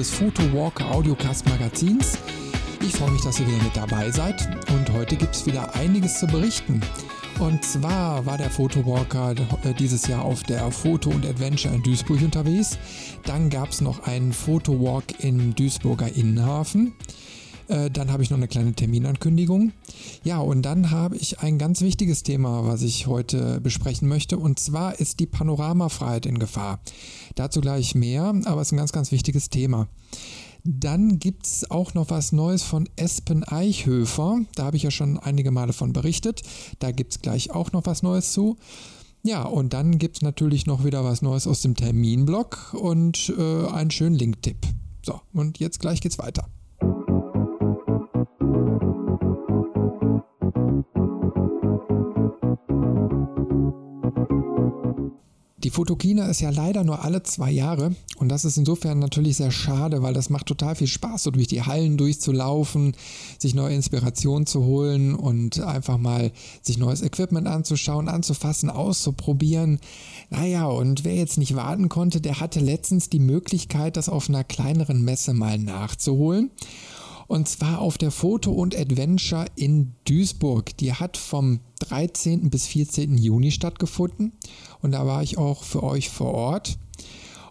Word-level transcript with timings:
des 0.00 0.12
Photowalker 0.12 0.90
Audiocast 0.90 1.46
Magazins. 1.50 2.16
Ich 2.80 2.92
freue 2.92 3.10
mich, 3.10 3.20
dass 3.20 3.38
ihr 3.38 3.46
wieder 3.46 3.62
mit 3.62 3.76
dabei 3.76 4.10
seid 4.10 4.48
und 4.70 4.90
heute 4.94 5.14
gibt 5.14 5.34
es 5.34 5.44
wieder 5.44 5.74
einiges 5.74 6.18
zu 6.20 6.26
berichten. 6.26 6.80
Und 7.38 7.62
zwar 7.62 8.24
war 8.24 8.38
der 8.38 8.48
Photowalker 8.48 9.34
äh, 9.62 9.74
dieses 9.78 10.06
Jahr 10.06 10.24
auf 10.24 10.42
der 10.42 10.70
Foto 10.70 11.10
und 11.10 11.26
Adventure 11.26 11.74
in 11.74 11.82
Duisburg 11.82 12.22
unterwegs. 12.22 12.78
Dann 13.24 13.50
gab 13.50 13.72
es 13.72 13.82
noch 13.82 14.04
einen 14.04 14.32
Photowalk 14.32 15.04
im 15.22 15.54
Duisburger 15.54 16.10
Innenhafen. 16.16 16.94
Äh, 17.70 17.90
dann 17.90 18.10
habe 18.12 18.22
ich 18.22 18.30
noch 18.30 18.36
eine 18.36 18.48
kleine 18.48 18.72
Terminankündigung. 18.74 19.72
Ja, 20.24 20.38
und 20.38 20.62
dann 20.62 20.90
habe 20.90 21.16
ich 21.16 21.38
ein 21.38 21.56
ganz 21.56 21.80
wichtiges 21.80 22.24
Thema, 22.24 22.66
was 22.66 22.82
ich 22.82 23.06
heute 23.06 23.60
besprechen 23.60 24.08
möchte. 24.08 24.38
Und 24.38 24.58
zwar 24.58 24.98
ist 24.98 25.20
die 25.20 25.26
Panoramafreiheit 25.26 26.26
in 26.26 26.38
Gefahr. 26.38 26.80
Dazu 27.36 27.60
gleich 27.60 27.94
mehr, 27.94 28.34
aber 28.44 28.60
es 28.60 28.68
ist 28.68 28.72
ein 28.72 28.78
ganz, 28.78 28.92
ganz 28.92 29.12
wichtiges 29.12 29.50
Thema. 29.50 29.88
Dann 30.64 31.18
gibt 31.18 31.46
es 31.46 31.70
auch 31.70 31.94
noch 31.94 32.10
was 32.10 32.32
Neues 32.32 32.62
von 32.64 32.88
Espen 32.96 33.44
Eichhöfer. 33.44 34.40
Da 34.56 34.64
habe 34.64 34.76
ich 34.76 34.82
ja 34.82 34.90
schon 34.90 35.18
einige 35.18 35.52
Male 35.52 35.72
von 35.72 35.92
berichtet. 35.92 36.42
Da 36.80 36.90
gibt 36.90 37.12
es 37.12 37.22
gleich 37.22 37.50
auch 37.50 37.72
noch 37.72 37.86
was 37.86 38.02
Neues 38.02 38.32
zu. 38.32 38.56
Ja, 39.22 39.44
und 39.44 39.72
dann 39.72 39.98
gibt 39.98 40.16
es 40.16 40.22
natürlich 40.22 40.66
noch 40.66 40.84
wieder 40.84 41.04
was 41.04 41.22
Neues 41.22 41.46
aus 41.46 41.62
dem 41.62 41.76
Terminblock 41.76 42.74
und 42.74 43.32
äh, 43.38 43.66
einen 43.68 43.90
schönen 43.90 44.16
Link-Tipp. 44.16 44.66
So, 45.02 45.20
und 45.32 45.58
jetzt 45.60 45.78
gleich 45.78 46.00
geht's 46.00 46.18
weiter. 46.18 46.46
Die 55.70 55.76
Fotokina 55.76 56.26
ist 56.26 56.40
ja 56.40 56.50
leider 56.50 56.82
nur 56.82 57.04
alle 57.04 57.22
zwei 57.22 57.52
Jahre 57.52 57.94
und 58.16 58.28
das 58.28 58.44
ist 58.44 58.56
insofern 58.56 58.98
natürlich 58.98 59.36
sehr 59.36 59.52
schade, 59.52 60.02
weil 60.02 60.14
das 60.14 60.28
macht 60.28 60.46
total 60.46 60.74
viel 60.74 60.88
Spaß, 60.88 61.22
so 61.22 61.30
durch 61.30 61.46
die 61.46 61.62
Hallen 61.62 61.96
durchzulaufen, 61.96 62.96
sich 63.38 63.54
neue 63.54 63.76
Inspirationen 63.76 64.46
zu 64.46 64.64
holen 64.64 65.14
und 65.14 65.60
einfach 65.60 65.96
mal 65.96 66.32
sich 66.60 66.76
neues 66.76 67.02
Equipment 67.02 67.46
anzuschauen, 67.46 68.08
anzufassen, 68.08 68.68
auszuprobieren. 68.68 69.78
Naja, 70.28 70.66
und 70.66 71.04
wer 71.04 71.14
jetzt 71.14 71.38
nicht 71.38 71.54
warten 71.54 71.88
konnte, 71.88 72.20
der 72.20 72.40
hatte 72.40 72.58
letztens 72.58 73.08
die 73.08 73.20
Möglichkeit, 73.20 73.96
das 73.96 74.08
auf 74.08 74.28
einer 74.28 74.42
kleineren 74.42 75.04
Messe 75.04 75.34
mal 75.34 75.56
nachzuholen. 75.56 76.50
Und 77.30 77.46
zwar 77.46 77.78
auf 77.80 77.96
der 77.96 78.10
Foto 78.10 78.50
und 78.50 78.76
Adventure 78.76 79.46
in 79.54 79.92
Duisburg. 80.04 80.76
Die 80.78 80.94
hat 80.94 81.16
vom 81.16 81.60
13. 81.78 82.50
bis 82.50 82.66
14. 82.66 83.16
Juni 83.16 83.52
stattgefunden. 83.52 84.32
Und 84.82 84.90
da 84.90 85.06
war 85.06 85.22
ich 85.22 85.38
auch 85.38 85.62
für 85.62 85.84
euch 85.84 86.10
vor 86.10 86.34
Ort. 86.34 86.76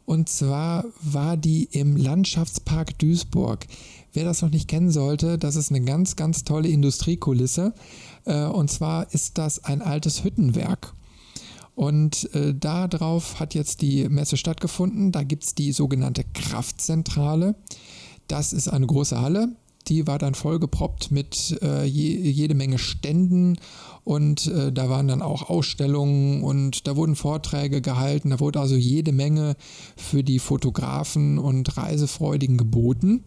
Und 0.04 0.28
zwar 0.28 0.84
war 1.02 1.38
die 1.38 1.64
im 1.72 1.96
Landschaftspark 1.96 3.00
Duisburg. 3.00 3.68
Wer 4.12 4.26
das 4.26 4.42
noch 4.42 4.50
nicht 4.50 4.68
kennen 4.68 4.92
sollte, 4.92 5.38
das 5.38 5.56
ist 5.56 5.72
eine 5.72 5.86
ganz, 5.86 6.18
ganz 6.18 6.44
tolle 6.44 6.68
Industriekulisse. 6.68 7.74
Äh, 8.26 8.48
und 8.48 8.70
zwar 8.70 9.14
ist 9.14 9.38
das 9.38 9.64
ein 9.64 9.82
altes 9.82 10.26
Hüttenwerk. 10.26 10.94
Und 11.76 12.36
äh, 12.36 12.54
darauf 12.54 13.40
hat 13.40 13.56
jetzt 13.56 13.82
die 13.82 14.10
Messe 14.10 14.36
stattgefunden. 14.36 15.14
Da 15.14 15.24
gibt 15.24 15.46
es 15.46 15.56
die 15.56 15.72
sogenannte 15.72 16.26
Kraftzentrale. 16.34 17.56
Das 18.28 18.52
ist 18.52 18.68
eine 18.68 18.86
große 18.86 19.22
Halle 19.22 19.56
die 19.88 20.06
war 20.08 20.20
dann 20.20 20.36
vollgeproppt 20.36 21.12
mit 21.12 21.58
äh, 21.62 21.86
je, 21.86 22.16
jede 22.16 22.54
Menge 22.54 22.78
Ständen 22.78 23.58
und 24.04 24.48
äh, 24.48 24.72
da 24.72 24.90
waren 24.90 25.08
dann 25.08 25.22
auch 25.22 25.50
Ausstellungen 25.50 26.44
und 26.44 26.88
da 26.88 26.96
wurden 26.96 27.16
Vorträge 27.16 27.82
gehalten. 27.82 28.30
Da 28.32 28.40
wurde 28.40 28.60
also 28.60 28.76
jede 28.76 29.12
Menge 29.12 29.56
für 29.96 30.24
die 30.24 30.40
Fotografen 30.40 31.38
und 31.38 31.78
Reisefreudigen 31.78 32.58
geboten. 32.58 33.24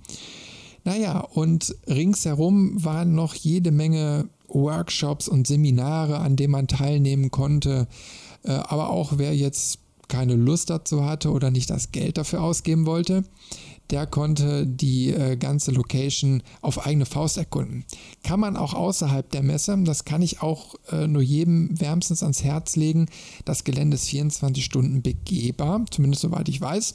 Naja, 0.84 1.20
und 1.20 1.74
ringsherum 1.86 2.82
waren 2.82 3.14
noch 3.14 3.34
jede 3.34 3.70
Menge 3.70 4.28
Workshops 4.48 5.28
und 5.28 5.46
Seminare, 5.46 6.19
an 6.19 6.36
denen 6.36 6.52
man 6.52 6.66
teilnehmen 6.69 7.30
konnte. 7.30 7.86
Äh, 8.44 8.52
aber 8.52 8.90
auch 8.90 9.14
wer 9.16 9.34
jetzt 9.34 9.78
keine 10.08 10.34
Lust 10.34 10.69
dazu 10.69 11.04
hatte 11.04 11.30
oder 11.30 11.50
nicht 11.50 11.70
das 11.70 11.90
Geld 11.92 12.19
dafür 12.19 12.42
ausgeben 12.42 12.84
wollte, 12.84 13.24
der 13.91 14.06
konnte 14.06 14.66
die 14.66 15.10
äh, 15.10 15.37
ganze 15.37 15.70
Location 15.70 16.43
auf 16.60 16.87
eigene 16.87 17.06
Faust 17.06 17.37
erkunden. 17.37 17.84
Kann 18.25 18.41
man 18.41 18.56
auch 18.56 18.75
außerhalb 18.75 19.31
der 19.31 19.43
Messe, 19.43 19.76
das 19.84 20.04
kann 20.04 20.22
ich 20.22 20.43
auch 20.43 20.76
äh, 20.91 21.06
nur 21.06 21.22
jedem 21.22 21.78
wärmstens 21.81 22.22
ans 22.22 22.43
Herz 22.43 22.76
legen. 22.76 23.06
Das 23.44 23.65
Gelände 23.65 23.97
ist 23.97 24.09
24 24.09 24.65
Stunden 24.65 25.03
begehbar, 25.03 25.84
zumindest 25.91 26.22
soweit 26.22 26.48
ich 26.48 26.60
weiß 26.60 26.94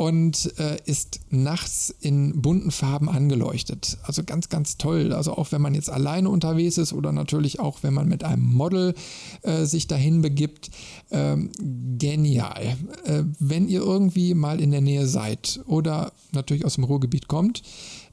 und 0.00 0.58
äh, 0.58 0.78
ist 0.86 1.20
nachts 1.28 1.94
in 2.00 2.40
bunten 2.40 2.70
Farben 2.70 3.10
angeleuchtet. 3.10 3.98
Also 4.02 4.24
ganz, 4.24 4.48
ganz 4.48 4.78
toll. 4.78 5.12
Also 5.12 5.36
auch 5.36 5.52
wenn 5.52 5.60
man 5.60 5.74
jetzt 5.74 5.90
alleine 5.90 6.30
unterwegs 6.30 6.78
ist 6.78 6.94
oder 6.94 7.12
natürlich 7.12 7.60
auch 7.60 7.82
wenn 7.82 7.92
man 7.92 8.08
mit 8.08 8.24
einem 8.24 8.50
Model 8.50 8.94
äh, 9.42 9.66
sich 9.66 9.88
dahin 9.88 10.22
begibt. 10.22 10.70
Ähm, 11.10 11.50
genial. 11.98 12.78
Äh, 13.04 13.24
wenn 13.40 13.68
ihr 13.68 13.82
irgendwie 13.82 14.32
mal 14.32 14.62
in 14.62 14.70
der 14.70 14.80
Nähe 14.80 15.06
seid 15.06 15.60
oder 15.66 16.12
natürlich 16.32 16.64
aus 16.64 16.76
dem 16.76 16.84
Ruhrgebiet 16.84 17.28
kommt, 17.28 17.62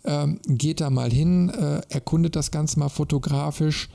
ähm, 0.03 0.41
geht 0.45 0.81
da 0.81 0.89
mal 0.89 1.09
hin, 1.09 1.49
äh, 1.51 1.83
erkundet 1.87 2.35
das 2.35 2.51
Ganze 2.51 2.79
mal 2.79 2.89
fotografisch 2.89 3.87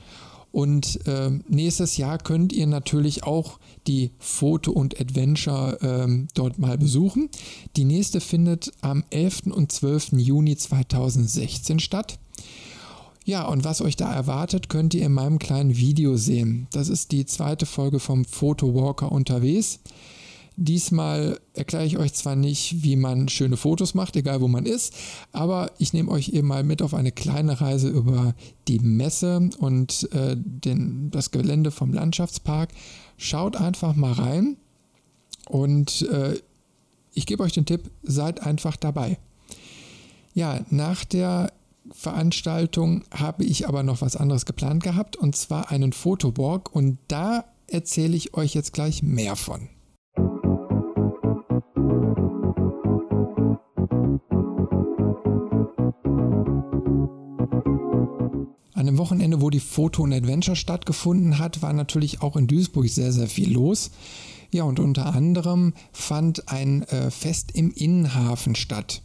und 0.53 1.07
äh, 1.07 1.31
nächstes 1.47 1.97
Jahr 1.97 2.19
könnt 2.19 2.53
ihr 2.53 2.67
natürlich 2.67 3.23
auch 3.23 3.57
die 3.87 4.11
Foto 4.19 4.71
und 4.71 5.01
Adventure 5.01 5.81
äh, 5.81 6.27
dort 6.35 6.59
mal 6.59 6.77
besuchen. 6.77 7.29
Die 7.75 7.85
nächste 7.85 8.21
findet 8.21 8.71
am 8.81 9.03
11. 9.09 9.47
und 9.47 9.71
12. 9.71 10.11
Juni 10.11 10.55
2016 10.55 11.79
statt. 11.79 12.19
Ja, 13.25 13.47
und 13.47 13.63
was 13.63 13.81
euch 13.81 13.95
da 13.95 14.13
erwartet, 14.13 14.69
könnt 14.69 14.93
ihr 14.93 15.07
in 15.07 15.13
meinem 15.13 15.39
kleinen 15.39 15.75
Video 15.75 16.17
sehen. 16.17 16.67
Das 16.71 16.87
ist 16.87 17.11
die 17.11 17.25
zweite 17.25 17.65
Folge 17.65 17.99
vom 17.99 18.23
Photo 18.23 18.75
Walker 18.75 19.11
unterwegs. 19.11 19.79
Diesmal 20.55 21.39
erkläre 21.53 21.85
ich 21.85 21.97
euch 21.97 22.13
zwar 22.13 22.35
nicht, 22.35 22.83
wie 22.83 22.95
man 22.95 23.27
schöne 23.27 23.57
Fotos 23.57 23.95
macht, 23.95 24.15
egal 24.15 24.39
wo 24.39 24.47
man 24.47 24.65
ist, 24.65 24.93
aber 25.31 25.71
ich 25.79 25.93
nehme 25.93 26.11
euch 26.11 26.29
eben 26.29 26.47
mal 26.47 26.63
mit 26.63 26.83
auf 26.83 26.93
eine 26.93 27.11
kleine 27.11 27.59
Reise 27.59 27.89
über 27.89 28.35
die 28.67 28.79
Messe 28.79 29.49
und 29.57 30.07
äh, 30.13 30.35
den, 30.37 31.09
das 31.09 31.31
Gelände 31.31 31.71
vom 31.71 31.91
Landschaftspark. 31.91 32.69
Schaut 33.17 33.55
einfach 33.55 33.95
mal 33.95 34.13
rein 34.13 34.57
und 35.47 36.03
äh, 36.03 36.39
ich 37.13 37.25
gebe 37.25 37.43
euch 37.43 37.53
den 37.53 37.65
Tipp, 37.65 37.89
seid 38.03 38.41
einfach 38.41 38.75
dabei. 38.75 39.17
Ja, 40.35 40.61
nach 40.69 41.03
der 41.03 41.51
Veranstaltung 41.91 43.03
habe 43.11 43.43
ich 43.43 43.67
aber 43.67 43.83
noch 43.83 44.01
was 44.01 44.15
anderes 44.15 44.45
geplant 44.45 44.83
gehabt 44.83 45.15
und 45.15 45.35
zwar 45.35 45.71
einen 45.71 45.93
Fotowalk 45.93 46.73
und 46.73 46.97
da 47.07 47.45
erzähle 47.67 48.15
ich 48.15 48.35
euch 48.35 48.53
jetzt 48.53 48.73
gleich 48.73 49.01
mehr 49.03 49.35
von. 49.35 49.69
Wochenende, 59.03 59.41
wo 59.41 59.49
die 59.49 59.59
Foto 59.59 60.01
und 60.01 60.13
Adventure 60.13 60.55
stattgefunden 60.55 61.37
hat, 61.37 61.61
war 61.61 61.73
natürlich 61.73 62.21
auch 62.21 62.37
in 62.37 62.47
Duisburg 62.47 62.87
sehr, 62.87 63.11
sehr 63.11 63.27
viel 63.27 63.51
los. 63.51 63.91
Ja, 64.49 64.63
und 64.63 64.79
unter 64.79 65.13
anderem 65.13 65.73
fand 65.91 66.47
ein 66.47 66.83
äh, 66.83 67.11
Fest 67.11 67.51
im 67.53 67.71
Innenhafen 67.71 68.55
statt. 68.55 69.01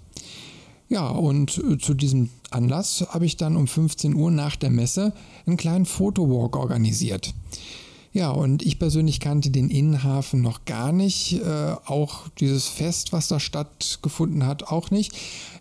Ja, 0.89 1.09
und 1.09 1.59
äh, 1.59 1.79
zu 1.79 1.95
diesem 1.95 2.31
Anlass 2.51 3.07
habe 3.09 3.27
ich 3.27 3.37
dann 3.37 3.57
um 3.57 3.67
15 3.67 4.15
Uhr 4.15 4.31
nach 4.31 4.55
der 4.55 4.71
Messe 4.71 5.13
einen 5.47 5.57
kleinen 5.57 5.85
Fotowalk 5.85 6.55
organisiert. 6.55 7.35
Ja, 8.13 8.31
und 8.31 8.63
ich 8.63 8.79
persönlich 8.79 9.21
kannte 9.21 9.51
den 9.51 9.69
Innenhafen 9.69 10.41
noch 10.41 10.65
gar 10.65 10.93
nicht, 10.93 11.35
äh, 11.35 11.75
auch 11.87 12.29
dieses 12.41 12.67
Fest, 12.67 13.13
was 13.13 13.29
da 13.29 13.39
stattgefunden 13.39 14.47
hat, 14.47 14.65
auch 14.65 14.91
nicht. 14.91 15.13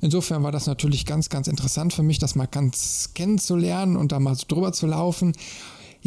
Insofern 0.01 0.44
war 0.44 0.51
das 0.51 0.65
natürlich 0.65 1.05
ganz, 1.05 1.29
ganz 1.29 1.47
interessant 1.47 1.94
für 1.94 2.03
mich, 2.03 2.19
das 2.19 2.35
mal 2.35 2.47
ganz 2.47 3.11
kennenzulernen 3.13 3.97
und 3.97 4.11
da 4.11 4.19
mal 4.19 4.38
drüber 4.47 4.71
zu 4.71 4.88
laufen. 4.88 5.33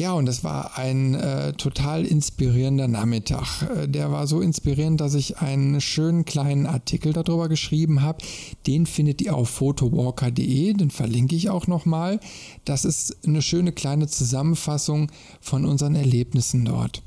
Ja, 0.00 0.14
und 0.14 0.30
es 0.30 0.42
war 0.42 0.78
ein 0.78 1.14
äh, 1.14 1.52
total 1.52 2.06
inspirierender 2.06 2.88
Nachmittag. 2.88 3.68
Äh, 3.68 3.86
der 3.86 4.10
war 4.10 4.26
so 4.26 4.40
inspirierend, 4.40 4.98
dass 4.98 5.12
ich 5.12 5.40
einen 5.40 5.78
schönen 5.82 6.24
kleinen 6.24 6.64
Artikel 6.64 7.12
darüber 7.12 7.50
geschrieben 7.50 8.00
habe. 8.00 8.24
Den 8.66 8.86
findet 8.86 9.20
ihr 9.20 9.36
auf 9.36 9.50
photowalker.de, 9.50 10.72
den 10.72 10.90
verlinke 10.90 11.36
ich 11.36 11.50
auch 11.50 11.66
nochmal. 11.66 12.18
Das 12.64 12.86
ist 12.86 13.14
eine 13.26 13.42
schöne 13.42 13.72
kleine 13.72 14.06
Zusammenfassung 14.06 15.12
von 15.42 15.66
unseren 15.66 15.96
Erlebnissen 15.96 16.64
dort. 16.64 17.02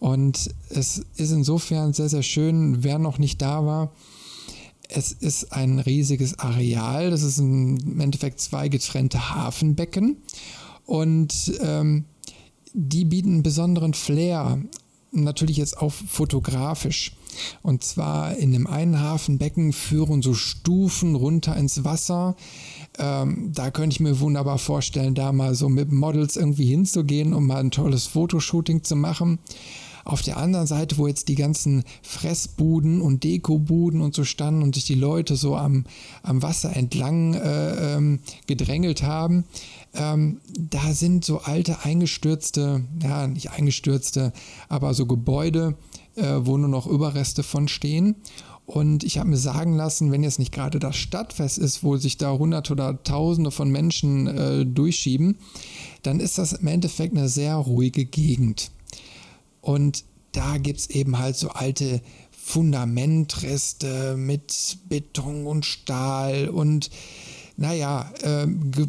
Und 0.00 0.50
es 0.68 1.06
ist 1.14 1.30
insofern 1.30 1.92
sehr, 1.92 2.08
sehr 2.08 2.24
schön, 2.24 2.82
wer 2.82 2.98
noch 2.98 3.20
nicht 3.20 3.40
da 3.40 3.64
war. 3.64 3.92
Es 4.88 5.12
ist 5.12 5.52
ein 5.52 5.78
riesiges 5.78 6.40
Areal. 6.40 7.12
Das 7.12 7.22
ist 7.22 7.38
im 7.38 8.00
Endeffekt 8.00 8.40
zwei 8.40 8.68
getrennte 8.68 9.32
Hafenbecken. 9.32 10.16
Und 10.86 11.52
ähm, 11.62 12.04
die 12.78 13.06
bieten 13.06 13.32
einen 13.32 13.42
besonderen 13.42 13.94
Flair. 13.94 14.58
natürlich 15.12 15.56
jetzt 15.56 15.78
auch 15.78 15.92
fotografisch. 15.92 17.16
Und 17.62 17.82
zwar 17.82 18.36
in 18.36 18.52
dem 18.52 18.66
einen 18.66 19.00
Hafenbecken 19.00 19.72
führen 19.72 20.20
so 20.20 20.34
Stufen 20.34 21.14
runter 21.14 21.56
ins 21.56 21.84
Wasser. 21.84 22.36
Ähm, 22.98 23.50
da 23.54 23.70
könnte 23.70 23.94
ich 23.94 24.00
mir 24.00 24.20
wunderbar 24.20 24.58
vorstellen, 24.58 25.14
da 25.14 25.32
mal 25.32 25.54
so 25.54 25.70
mit 25.70 25.90
Models 25.90 26.36
irgendwie 26.36 26.66
hinzugehen, 26.66 27.32
um 27.32 27.46
mal 27.46 27.60
ein 27.60 27.70
tolles 27.70 28.06
Fotoshooting 28.06 28.84
zu 28.84 28.94
machen. 28.94 29.38
Auf 30.04 30.22
der 30.22 30.36
anderen 30.36 30.68
Seite, 30.68 30.98
wo 30.98 31.08
jetzt 31.08 31.26
die 31.26 31.34
ganzen 31.34 31.82
Fressbuden 32.02 33.00
und 33.00 33.24
Dekobuden 33.24 34.00
und 34.00 34.14
so 34.14 34.22
standen 34.22 34.62
und 34.62 34.76
sich 34.76 34.84
die 34.84 34.94
Leute 34.94 35.34
so 35.34 35.56
am, 35.56 35.84
am 36.22 36.42
Wasser 36.42 36.76
entlang 36.76 37.34
äh, 37.34 37.96
ähm, 37.96 38.20
gedrängelt 38.46 39.02
haben, 39.02 39.44
ähm, 39.96 40.40
da 40.58 40.92
sind 40.92 41.24
so 41.24 41.40
alte 41.40 41.84
eingestürzte, 41.84 42.84
ja, 43.02 43.26
nicht 43.26 43.50
eingestürzte, 43.50 44.32
aber 44.68 44.94
so 44.94 45.06
Gebäude, 45.06 45.76
äh, 46.16 46.36
wo 46.40 46.56
nur 46.56 46.68
noch 46.68 46.86
Überreste 46.86 47.42
von 47.42 47.68
stehen. 47.68 48.16
Und 48.66 49.04
ich 49.04 49.18
habe 49.18 49.30
mir 49.30 49.36
sagen 49.36 49.76
lassen, 49.76 50.10
wenn 50.10 50.24
jetzt 50.24 50.40
nicht 50.40 50.52
gerade 50.52 50.80
das 50.80 50.96
Stadtfest 50.96 51.56
ist, 51.56 51.84
wo 51.84 51.96
sich 51.96 52.18
da 52.18 52.32
hunderte 52.32 52.72
oder 52.72 53.02
tausende 53.04 53.52
von 53.52 53.70
Menschen 53.70 54.26
äh, 54.26 54.66
durchschieben, 54.66 55.38
dann 56.02 56.18
ist 56.18 56.38
das 56.38 56.52
im 56.52 56.66
Endeffekt 56.66 57.16
eine 57.16 57.28
sehr 57.28 57.54
ruhige 57.54 58.04
Gegend. 58.04 58.72
Und 59.60 60.04
da 60.32 60.58
gibt 60.58 60.80
es 60.80 60.90
eben 60.90 61.18
halt 61.18 61.36
so 61.36 61.50
alte 61.50 62.00
Fundamentreste 62.32 64.16
mit 64.16 64.78
Beton 64.88 65.46
und 65.46 65.64
Stahl 65.64 66.48
und 66.48 66.90
naja, 67.56 68.10
äh, 68.22 68.46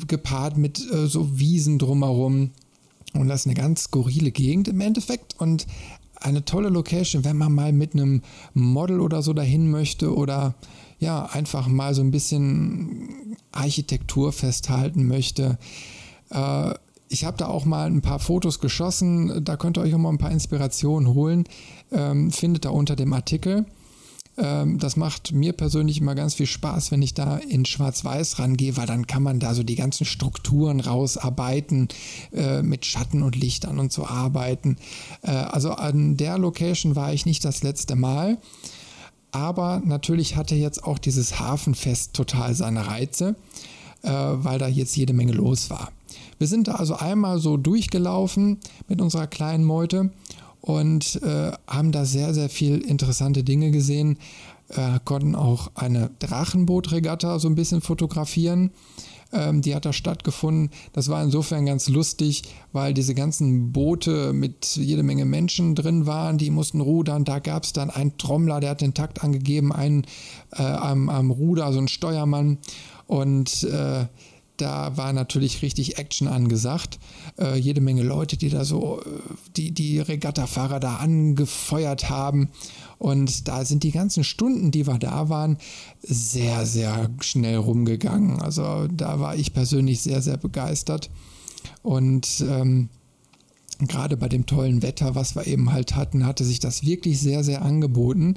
gepaart 0.07 0.57
mit 0.57 0.79
äh, 0.91 1.07
so 1.07 1.39
Wiesen 1.39 1.79
drumherum. 1.79 2.51
Und 3.13 3.27
das 3.27 3.41
ist 3.41 3.45
eine 3.47 3.55
ganz 3.55 3.83
skurrile 3.83 4.31
Gegend 4.31 4.67
im 4.67 4.81
Endeffekt 4.81 5.39
und 5.39 5.65
eine 6.15 6.45
tolle 6.45 6.69
Location, 6.69 7.23
wenn 7.23 7.37
man 7.37 7.53
mal 7.53 7.71
mit 7.71 7.93
einem 7.93 8.21
Model 8.53 8.99
oder 8.99 9.21
so 9.21 9.33
dahin 9.33 9.69
möchte 9.71 10.13
oder 10.13 10.55
ja, 10.99 11.25
einfach 11.25 11.67
mal 11.67 11.93
so 11.93 12.01
ein 12.01 12.11
bisschen 12.11 13.37
Architektur 13.51 14.31
festhalten 14.33 15.07
möchte. 15.07 15.57
Äh, 16.31 16.73
ich 17.09 17.23
habe 17.23 17.37
da 17.37 17.47
auch 17.47 17.65
mal 17.65 17.87
ein 17.87 18.01
paar 18.01 18.19
Fotos 18.19 18.59
geschossen, 18.59 19.45
da 19.45 19.55
könnt 19.55 19.77
ihr 19.77 19.81
euch 19.81 19.93
auch 19.93 19.99
mal 19.99 20.09
ein 20.09 20.17
paar 20.17 20.31
Inspirationen 20.31 21.13
holen. 21.13 21.45
Ähm, 21.91 22.31
findet 22.31 22.65
da 22.65 22.69
unter 22.69 22.95
dem 22.95 23.13
Artikel. 23.13 23.65
Ähm, 24.38 24.78
das 24.78 24.95
macht 24.95 25.31
mir 25.31 25.54
persönlich 25.54 26.00
immer 26.00 26.16
ganz 26.16 26.36
viel 26.36 26.45
Spaß, 26.45 26.92
wenn 26.92 27.01
ich 27.01 27.13
da 27.13 27.38
in 27.38 27.66
Schwarz-Weiß 27.66 28.39
rangehe, 28.39 28.78
weil 28.78 28.86
dann 28.86 29.07
kann 29.07 29.24
man 29.24 29.39
da 29.39 29.54
so 29.54 29.63
die 29.63 29.75
ganzen 29.75 30.06
Strukturen 30.06 30.80
rausarbeiten, 30.80 31.88
äh, 32.34 32.62
mit 32.62 32.86
Schatten 32.86 33.24
und 33.24 33.36
Lichtern 33.36 33.80
und 33.80 33.92
so 33.92 34.06
arbeiten. 34.06 34.78
Äh, 35.24 35.31
also 35.31 35.72
an 35.72 36.18
der 36.18 36.38
Location 36.38 36.95
war 36.95 37.13
ich 37.13 37.25
nicht 37.25 37.44
das 37.44 37.63
letzte 37.63 37.95
Mal. 37.95 38.38
Aber 39.31 39.81
natürlich 39.84 40.36
hatte 40.36 40.56
jetzt 40.56 40.84
auch 40.84 41.00
dieses 41.00 41.39
Hafenfest 41.39 42.13
total 42.13 42.56
seine 42.56 42.88
Reize, 42.88 43.36
äh, 44.04 44.10
weil 44.10 44.57
da 44.57 44.68
jetzt 44.68 44.95
jede 44.95 45.13
Menge 45.13 45.34
los 45.34 45.69
war. 45.69 45.92
Wir 46.38 46.48
sind 46.48 46.68
da 46.68 46.75
also 46.75 46.95
einmal 46.95 47.39
so 47.39 47.57
durchgelaufen 47.57 48.60
mit 48.88 49.01
unserer 49.01 49.28
kleinen 49.28 49.63
Meute 49.63 50.12
und 50.62 51.21
äh, 51.24 51.51
haben 51.68 51.92
da 51.92 52.06
sehr, 52.06 52.33
sehr 52.33 52.50
viel 52.50 52.80
interessante 52.80 53.44
Dinge 53.44 53.71
gesehen. 53.71 54.18
Äh, 54.69 55.00
konnten 55.06 55.36
auch 55.36 55.71
eine 55.75 56.09
Drachenbootregatta 56.19 57.39
so 57.39 57.48
ein 57.48 57.56
bisschen 57.56 57.81
fotografieren. 57.81 58.71
Ähm, 59.33 59.62
die 59.62 59.75
hat 59.75 59.86
da 59.86 59.94
stattgefunden. 59.94 60.71
Das 60.94 61.09
war 61.09 61.24
insofern 61.24 61.65
ganz 61.65 61.89
lustig, 61.89 62.44
weil 62.71 62.94
diese 62.94 63.13
ganzen 63.13 63.71
Boote 63.71 64.33
mit 64.33 64.75
jede 64.75 65.04
Menge 65.04 65.25
Menschen 65.25 65.75
drin 65.75 66.06
waren, 66.06 66.38
die 66.38 66.50
mussten 66.50 66.81
rudern. 66.81 67.25
Da 67.25 67.39
gab 67.39 67.63
es 67.63 67.74
dann 67.74 67.89
einen 67.89 68.18
Trommler, 68.18 68.60
der 68.60 68.71
hat 68.71 68.81
den 68.81 68.94
Takt 68.94 69.24
angegeben, 69.24 69.71
einen 69.74 70.06
äh, 70.51 70.63
am, 70.63 71.10
am 71.10 71.31
Ruder, 71.31 71.71
so 71.74 71.80
ein 71.80 71.88
Steuermann. 71.88 72.57
Und 73.06 73.63
äh, 73.63 74.06
da 74.57 74.98
war 74.98 75.13
natürlich 75.13 75.62
richtig 75.62 75.98
Action 75.98 76.27
angesagt. 76.27 77.00
Äh, 77.39 77.57
jede 77.57 77.81
Menge 77.81 78.04
Leute, 78.04 78.38
die 78.38 78.50
da 78.50 78.65
so, 78.65 79.01
äh, 79.01 79.04
die, 79.56 79.71
die 79.71 80.00
Regattafahrer 80.00 80.80
da 80.80 80.98
angefeuert 80.98 82.09
haben. 82.09 82.50
Und 82.98 83.48
da 83.48 83.63
sind 83.65 83.83
die 83.83 83.92
ganzen 83.92 84.24
Stunden, 84.24 84.71
die 84.71 84.88
wir 84.88 84.98
da 84.98 85.30
waren, 85.30 85.57
sehr, 86.01 86.65
sehr 86.65 87.09
schnell 87.21 87.57
rumgegangen. 87.57 88.42
Also 88.42 88.88
da 88.88 89.19
war 89.19 89.36
ich 89.36 89.54
persönlich 89.54 90.01
sehr, 90.01 90.21
sehr 90.21 90.38
begeistert. 90.38 91.10
Und 91.83 92.44
ähm, 92.48 92.89
gerade 93.80 94.18
bei 94.18 94.30
dem 94.30 94.45
tollen 94.45 94.81
Wetter, 94.81 95.15
was 95.15 95.36
wir 95.36 95.45
eben 95.48 95.71
halt 95.71 95.95
hatten, 95.95 96.25
hatte 96.25 96.44
sich 96.44 96.60
das 96.60 96.86
wirklich 96.86 97.19
sehr, 97.19 97.44
sehr 97.44 97.62
angeboten. 97.62 98.36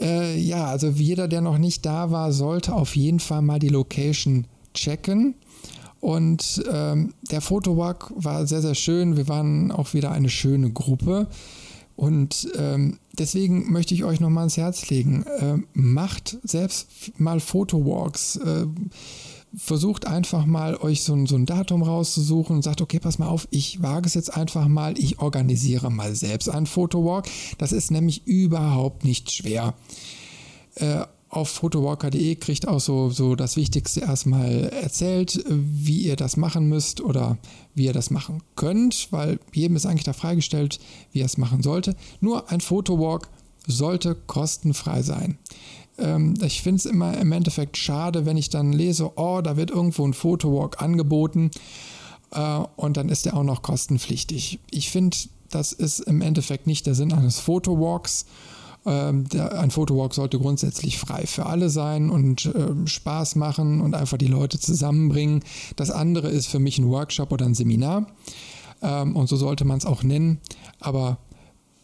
Äh, 0.00 0.38
ja, 0.38 0.66
also 0.66 0.88
jeder, 0.88 1.28
der 1.28 1.40
noch 1.40 1.58
nicht 1.58 1.86
da 1.86 2.10
war, 2.10 2.32
sollte 2.32 2.74
auf 2.74 2.96
jeden 2.96 3.20
Fall 3.20 3.42
mal 3.42 3.58
die 3.58 3.68
Location 3.68 4.46
checken. 4.74 5.34
Und 6.00 6.64
ähm, 6.70 7.14
der 7.30 7.40
Fotowalk 7.40 8.12
war 8.16 8.46
sehr, 8.46 8.60
sehr 8.60 8.74
schön. 8.74 9.16
Wir 9.16 9.28
waren 9.28 9.70
auch 9.70 9.94
wieder 9.94 10.10
eine 10.10 10.28
schöne 10.28 10.70
Gruppe. 10.70 11.28
Und 11.94 12.48
ähm, 12.56 12.98
deswegen 13.16 13.70
möchte 13.70 13.94
ich 13.94 14.02
euch 14.02 14.18
nochmal 14.18 14.42
ans 14.42 14.56
Herz 14.56 14.90
legen. 14.90 15.24
Äh, 15.38 15.58
macht 15.74 16.38
selbst 16.42 16.88
mal 17.18 17.38
Fotowalks. 17.38 18.36
Äh, 18.36 18.66
versucht 19.54 20.06
einfach 20.06 20.46
mal 20.46 20.76
euch 20.76 21.02
so, 21.02 21.26
so, 21.26 21.36
ein 21.36 21.46
Datum 21.46 21.82
rauszusuchen 21.82 22.56
und 22.56 22.62
sagt, 22.62 22.80
okay, 22.80 22.98
pass 22.98 23.18
mal 23.18 23.28
auf, 23.28 23.46
ich 23.50 23.82
wage 23.82 24.06
es 24.06 24.14
jetzt 24.14 24.34
einfach 24.34 24.66
mal, 24.66 24.98
ich 24.98 25.18
organisiere 25.20 25.90
mal 25.90 26.14
selbst 26.14 26.48
einen 26.48 26.66
Fotowalk. 26.66 27.26
Das 27.58 27.72
ist 27.72 27.90
nämlich 27.90 28.26
überhaupt 28.26 29.04
nicht 29.04 29.30
schwer. 29.30 29.74
Äh, 30.74 31.04
auf 31.32 31.48
photowalker.de 31.48 32.36
kriegt 32.36 32.68
auch 32.68 32.78
so, 32.78 33.08
so 33.08 33.34
das 33.34 33.56
Wichtigste 33.56 34.00
erstmal 34.00 34.68
erzählt, 34.68 35.42
wie 35.48 36.02
ihr 36.02 36.16
das 36.16 36.36
machen 36.36 36.68
müsst 36.68 37.00
oder 37.00 37.38
wie 37.74 37.86
ihr 37.86 37.94
das 37.94 38.10
machen 38.10 38.42
könnt, 38.54 39.08
weil 39.12 39.40
jedem 39.54 39.76
ist 39.76 39.86
eigentlich 39.86 40.04
da 40.04 40.12
freigestellt, 40.12 40.78
wie 41.10 41.20
er 41.20 41.26
es 41.26 41.38
machen 41.38 41.62
sollte. 41.62 41.96
Nur 42.20 42.50
ein 42.50 42.60
Fotowalk 42.60 43.30
sollte 43.66 44.14
kostenfrei 44.14 45.00
sein. 45.00 45.38
Ähm, 45.96 46.34
ich 46.42 46.60
finde 46.60 46.76
es 46.76 46.86
immer 46.86 47.16
im 47.16 47.32
Endeffekt 47.32 47.78
schade, 47.78 48.26
wenn 48.26 48.36
ich 48.36 48.50
dann 48.50 48.74
lese, 48.74 49.12
oh, 49.16 49.40
da 49.40 49.56
wird 49.56 49.70
irgendwo 49.70 50.06
ein 50.06 50.12
Fotowalk 50.12 50.82
angeboten 50.82 51.50
äh, 52.32 52.58
und 52.76 52.98
dann 52.98 53.08
ist 53.08 53.24
der 53.24 53.38
auch 53.38 53.42
noch 53.42 53.62
kostenpflichtig. 53.62 54.58
Ich 54.70 54.90
finde, 54.90 55.16
das 55.48 55.72
ist 55.72 56.00
im 56.00 56.20
Endeffekt 56.20 56.66
nicht 56.66 56.84
der 56.84 56.94
Sinn 56.94 57.14
eines 57.14 57.38
Fotowalks. 57.38 58.26
Ähm, 58.84 59.28
der, 59.28 59.60
ein 59.60 59.70
Fotowalk 59.70 60.14
sollte 60.14 60.38
grundsätzlich 60.38 60.98
frei 60.98 61.26
für 61.26 61.46
alle 61.46 61.70
sein 61.70 62.10
und 62.10 62.46
äh, 62.46 62.86
Spaß 62.86 63.36
machen 63.36 63.80
und 63.80 63.94
einfach 63.94 64.18
die 64.18 64.26
Leute 64.26 64.58
zusammenbringen. 64.58 65.44
Das 65.76 65.90
andere 65.90 66.28
ist 66.28 66.46
für 66.46 66.58
mich 66.58 66.78
ein 66.78 66.88
Workshop 66.88 67.32
oder 67.32 67.46
ein 67.46 67.54
Seminar. 67.54 68.06
Ähm, 68.82 69.14
und 69.14 69.28
so 69.28 69.36
sollte 69.36 69.64
man 69.64 69.78
es 69.78 69.86
auch 69.86 70.02
nennen. 70.02 70.40
Aber 70.80 71.18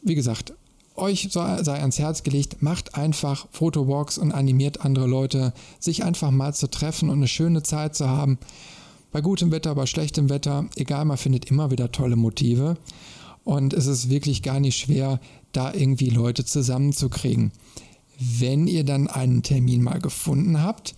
wie 0.02 0.16
gesagt, 0.16 0.54
euch 0.96 1.28
sei 1.30 1.80
ans 1.80 1.98
Herz 1.98 2.24
gelegt, 2.24 2.60
macht 2.62 2.96
einfach 2.96 3.46
Fotowalks 3.52 4.18
und 4.18 4.32
animiert 4.32 4.84
andere 4.84 5.06
Leute, 5.06 5.52
sich 5.78 6.02
einfach 6.04 6.32
mal 6.32 6.54
zu 6.54 6.68
treffen 6.68 7.08
und 7.08 7.18
eine 7.18 7.28
schöne 7.28 7.62
Zeit 7.62 7.94
zu 7.94 8.08
haben. 8.08 8.38
Bei 9.12 9.20
gutem 9.20 9.52
Wetter, 9.52 9.74
bei 9.74 9.86
schlechtem 9.86 10.28
Wetter, 10.28 10.66
egal, 10.76 11.04
man 11.04 11.16
findet 11.16 11.46
immer 11.50 11.70
wieder 11.70 11.92
tolle 11.92 12.16
Motive. 12.16 12.76
Und 13.44 13.72
es 13.72 13.86
ist 13.86 14.10
wirklich 14.10 14.42
gar 14.42 14.60
nicht 14.60 14.76
schwer, 14.76 15.20
da 15.52 15.72
irgendwie 15.72 16.10
Leute 16.10 16.44
zusammenzukriegen. 16.44 17.52
Wenn 18.18 18.66
ihr 18.66 18.84
dann 18.84 19.06
einen 19.06 19.42
Termin 19.42 19.82
mal 19.82 20.00
gefunden 20.00 20.60
habt, 20.60 20.94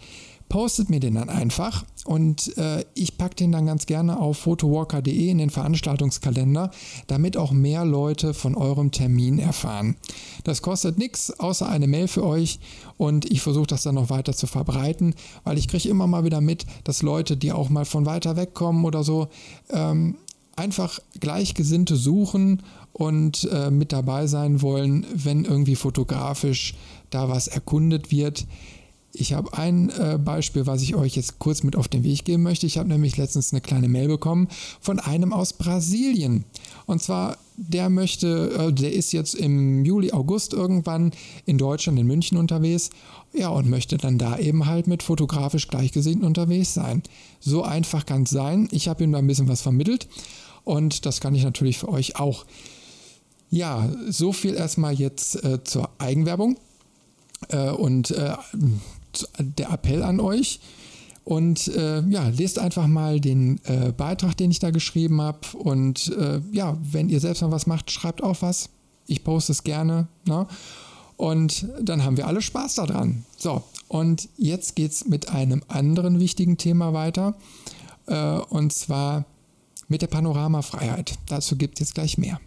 postet 0.51 0.91
mir 0.91 1.01
den 1.01 1.15
dann 1.15 1.31
einfach 1.31 1.85
und 2.05 2.59
äh, 2.59 2.85
ich 2.95 3.17
packe 3.17 3.37
den 3.37 3.53
dann 3.53 3.67
ganz 3.67 3.87
gerne 3.87 4.19
auf 4.19 4.37
photowalker.de 4.39 5.29
in 5.29 5.39
den 5.39 5.49
Veranstaltungskalender, 5.49 6.73
damit 7.07 7.37
auch 7.37 7.53
mehr 7.53 7.85
Leute 7.85 8.35
von 8.35 8.57
eurem 8.57 8.91
Termin 8.91 9.39
erfahren. 9.39 9.97
Das 10.43 10.61
kostet 10.61 10.99
nichts 10.99 11.39
außer 11.39 11.69
eine 11.69 11.87
Mail 11.87 12.09
für 12.09 12.25
euch 12.25 12.59
und 12.97 13.31
ich 13.31 13.41
versuche 13.41 13.69
das 13.69 13.85
dann 13.85 13.95
noch 13.95 14.11
weiter 14.11 14.35
zu 14.35 14.49
verbreiten, 14.49 15.15
weil 15.45 15.57
ich 15.57 15.69
kriege 15.69 15.89
immer 15.89 16.09
mal 16.09 16.25
wieder 16.25 16.41
mit, 16.41 16.67
dass 16.85 17.03
Leute, 17.03 17.37
die 17.37 17.53
auch 17.53 17.71
mal 17.71 17.85
von 17.85 18.05
weiter 18.05 18.37
weg 18.37 18.53
kommen 18.53 18.85
oder 18.85 19.05
so, 19.05 19.29
ähm, 19.71 20.17
einfach 20.57 20.99
Gleichgesinnte 21.19 21.97
suchen 21.97 22.63
und 22.93 23.49
äh, 23.53 23.71
mit 23.71 23.93
dabei 23.93 24.27
sein 24.27 24.63
wollen, 24.63 25.07
wenn 25.15 25.45
irgendwie 25.45 25.77
fotografisch 25.77 26.75
da 27.11 27.29
was 27.29 27.49
erkundet 27.49 28.11
wird. 28.11 28.47
Ich 29.13 29.33
habe 29.33 29.57
ein 29.59 29.91
äh, 29.91 30.19
Beispiel, 30.23 30.67
was 30.67 30.83
ich 30.83 30.95
euch 30.95 31.17
jetzt 31.17 31.39
kurz 31.39 31.63
mit 31.63 31.75
auf 31.75 31.89
den 31.89 32.05
Weg 32.05 32.25
geben 32.25 32.45
möchte. 32.45 32.67
Ich 32.67 32.79
habe 32.79 32.89
nämlich 32.89 33.17
letztens 33.17 33.53
eine 33.53 33.61
kleine 33.61 33.89
Mail 33.89 34.09
bekommen 34.09 34.49
von 34.81 35.01
einem 35.01 35.33
aus 35.33 35.53
Brasilien. 35.53 36.45
Und 36.87 37.03
zwar, 37.03 37.37
der 37.63 37.91
möchte, 37.91 38.53
äh, 38.59 38.73
der 38.73 38.93
ist 38.93 39.13
jetzt 39.13 39.35
im 39.35 39.85
Juli, 39.85 40.13
August 40.13 40.55
irgendwann 40.55 41.13
in 41.45 41.59
Deutschland, 41.59 41.99
in 41.99 42.07
München 42.07 42.39
unterwegs. 42.39 42.91
Ja, 43.33 43.51
und 43.51 43.69
möchte 43.69 43.97
dann 43.97 44.19
da 44.19 44.39
eben 44.39 44.67
halt 44.67 44.87
mit 44.87 45.03
fotografisch 45.03 45.69
Gleichgesinnten 45.69 46.27
unterwegs 46.27 46.75
sein. 46.75 47.03
So 47.39 47.63
einfach 47.63 48.07
kann 48.07 48.25
es 48.25 48.31
sein. 48.31 48.69
Ich 48.73 48.89
habe 48.89 49.05
ihm 49.05 49.13
da 49.13 49.19
ein 49.19 49.27
bisschen 49.27 49.49
was 49.49 49.63
vermittelt 49.63 50.09
und 50.65 51.07
das 51.07 51.21
kann 51.21 51.35
ich 51.35 51.45
natürlich 51.45 51.79
für 51.79 51.89
euch 51.89 52.17
auch. 52.19 52.45
Ja, 53.51 53.91
so 54.09 54.33
viel 54.33 54.55
erstmal 54.55 54.95
jetzt 54.95 55.45
äh, 55.45 55.63
zur 55.63 55.91
Eigenwerbung 55.99 56.57
äh, 57.49 57.71
und 57.71 58.11
äh, 58.13 58.35
der 59.39 59.71
Appell 59.71 60.03
an 60.03 60.19
euch. 60.19 60.61
Und 61.31 61.69
äh, 61.69 62.01
ja, 62.09 62.27
lest 62.27 62.59
einfach 62.59 62.89
mal 62.89 63.21
den 63.21 63.61
äh, 63.63 63.93
Beitrag, 63.93 64.37
den 64.37 64.51
ich 64.51 64.59
da 64.59 64.71
geschrieben 64.71 65.21
habe. 65.21 65.39
Und 65.57 66.09
äh, 66.19 66.41
ja, 66.51 66.77
wenn 66.83 67.09
ihr 67.09 67.21
selbst 67.21 67.41
mal 67.43 67.53
was 67.53 67.69
macht, 67.69 67.93
schreibt 67.93 68.21
auch 68.21 68.43
was. 68.43 68.69
Ich 69.07 69.23
poste 69.23 69.53
es 69.53 69.63
gerne. 69.63 70.09
Ne? 70.27 70.49
Und 71.17 71.69
dann 71.81 72.03
haben 72.03 72.17
wir 72.17 72.27
alle 72.27 72.43
Spaß 72.43 72.75
daran. 72.75 73.25
So, 73.37 73.63
und 73.87 74.29
jetzt 74.39 74.75
geht 74.75 74.91
es 74.91 75.07
mit 75.07 75.29
einem 75.29 75.63
anderen 75.69 76.19
wichtigen 76.19 76.57
Thema 76.57 76.95
weiter. 76.95 77.37
Äh, 78.07 78.41
und 78.49 78.73
zwar 78.73 79.25
mit 79.87 80.03
der 80.03 80.09
Panoramafreiheit. 80.09 81.17
Dazu 81.29 81.55
gibt 81.55 81.75
es 81.75 81.87
jetzt 81.87 81.95
gleich 81.95 82.19
mehr. 82.19 82.41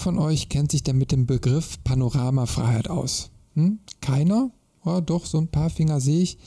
Von 0.00 0.18
euch 0.18 0.48
kennt 0.48 0.72
sich 0.72 0.82
denn 0.82 0.98
mit 0.98 1.12
dem 1.12 1.26
Begriff 1.26 1.82
Panoramafreiheit 1.84 2.88
aus? 2.88 3.30
Hm? 3.54 3.78
Keiner? 4.00 4.50
Oh, 4.84 5.00
doch, 5.00 5.26
so 5.26 5.38
ein 5.38 5.48
paar 5.48 5.70
Finger 5.70 6.00
sehe 6.00 6.22
ich. 6.22 6.38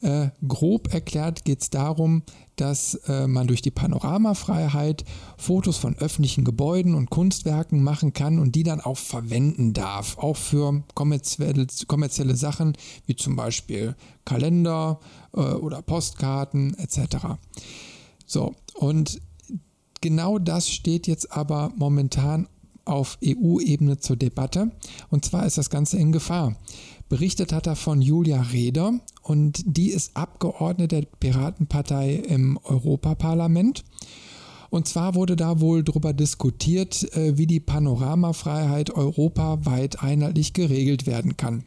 Äh, 0.00 0.30
grob 0.46 0.92
erklärt 0.94 1.44
geht 1.44 1.60
es 1.60 1.70
darum, 1.70 2.22
dass 2.56 2.94
äh, 3.08 3.26
man 3.26 3.46
durch 3.46 3.62
die 3.62 3.70
Panoramafreiheit 3.70 5.04
Fotos 5.36 5.76
von 5.76 5.96
öffentlichen 5.96 6.44
Gebäuden 6.44 6.94
und 6.94 7.10
Kunstwerken 7.10 7.82
machen 7.82 8.12
kann 8.12 8.38
und 8.38 8.54
die 8.54 8.62
dann 8.62 8.80
auch 8.80 8.96
verwenden 8.96 9.72
darf, 9.74 10.16
auch 10.16 10.36
für 10.36 10.84
kommerzielle, 10.94 11.66
kommerzielle 11.88 12.36
Sachen 12.36 12.76
wie 13.06 13.16
zum 13.16 13.36
Beispiel 13.36 13.96
Kalender 14.24 15.00
äh, 15.34 15.40
oder 15.40 15.82
Postkarten 15.82 16.74
etc. 16.78 17.16
So, 18.24 18.54
und 18.74 19.20
genau 20.00 20.38
das 20.38 20.70
steht 20.70 21.06
jetzt 21.06 21.32
aber 21.32 21.72
momentan 21.76 22.48
auf 22.88 23.18
EU-Ebene 23.24 23.98
zur 23.98 24.16
Debatte. 24.16 24.70
Und 25.10 25.24
zwar 25.24 25.46
ist 25.46 25.58
das 25.58 25.70
Ganze 25.70 25.98
in 25.98 26.12
Gefahr. 26.12 26.56
Berichtet 27.08 27.52
hat 27.52 27.66
er 27.66 27.76
von 27.76 28.02
Julia 28.02 28.42
Reder 28.42 28.92
und 29.22 29.62
die 29.64 29.90
ist 29.90 30.16
Abgeordnete 30.16 31.00
der 31.00 31.08
Piratenpartei 31.20 32.14
im 32.14 32.58
Europaparlament. 32.64 33.84
Und 34.70 34.86
zwar 34.86 35.14
wurde 35.14 35.36
da 35.36 35.60
wohl 35.60 35.82
darüber 35.82 36.12
diskutiert, 36.12 37.10
äh, 37.16 37.38
wie 37.38 37.46
die 37.46 37.60
Panoramafreiheit 37.60 38.90
europaweit 38.90 40.02
einheitlich 40.02 40.52
geregelt 40.52 41.06
werden 41.06 41.38
kann. 41.38 41.64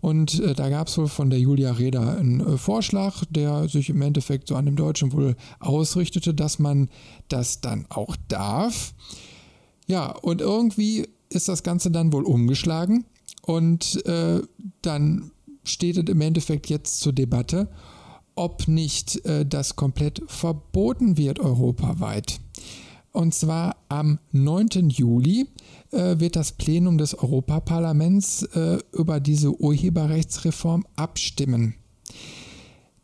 Und 0.00 0.38
äh, 0.40 0.54
da 0.54 0.68
gab 0.68 0.88
es 0.88 0.98
wohl 0.98 1.08
von 1.08 1.30
der 1.30 1.40
Julia 1.40 1.72
Reda 1.72 2.16
einen 2.16 2.40
äh, 2.40 2.58
Vorschlag, 2.58 3.24
der 3.30 3.68
sich 3.68 3.88
im 3.88 4.02
Endeffekt 4.02 4.48
so 4.48 4.54
an 4.54 4.66
dem 4.66 4.76
Deutschen 4.76 5.12
wohl 5.12 5.34
ausrichtete, 5.60 6.34
dass 6.34 6.58
man 6.58 6.90
das 7.28 7.62
dann 7.62 7.86
auch 7.88 8.14
darf. 8.28 8.92
Ja, 9.86 10.10
und 10.10 10.40
irgendwie 10.40 11.08
ist 11.28 11.48
das 11.48 11.62
Ganze 11.62 11.90
dann 11.90 12.12
wohl 12.12 12.24
umgeschlagen 12.24 13.04
und 13.42 14.04
äh, 14.06 14.40
dann 14.82 15.30
steht 15.64 15.96
es 15.96 16.04
im 16.04 16.20
Endeffekt 16.20 16.68
jetzt 16.68 17.00
zur 17.00 17.12
Debatte, 17.12 17.68
ob 18.34 18.68
nicht 18.68 19.24
äh, 19.26 19.44
das 19.46 19.76
komplett 19.76 20.22
verboten 20.26 21.16
wird 21.16 21.38
europaweit. 21.40 22.40
Und 23.12 23.32
zwar 23.32 23.76
am 23.88 24.18
9. 24.32 24.90
Juli 24.90 25.46
äh, 25.92 26.18
wird 26.18 26.34
das 26.34 26.52
Plenum 26.52 26.98
des 26.98 27.16
Europaparlaments 27.16 28.42
äh, 28.54 28.78
über 28.92 29.20
diese 29.20 29.60
Urheberrechtsreform 29.60 30.84
abstimmen. 30.96 31.76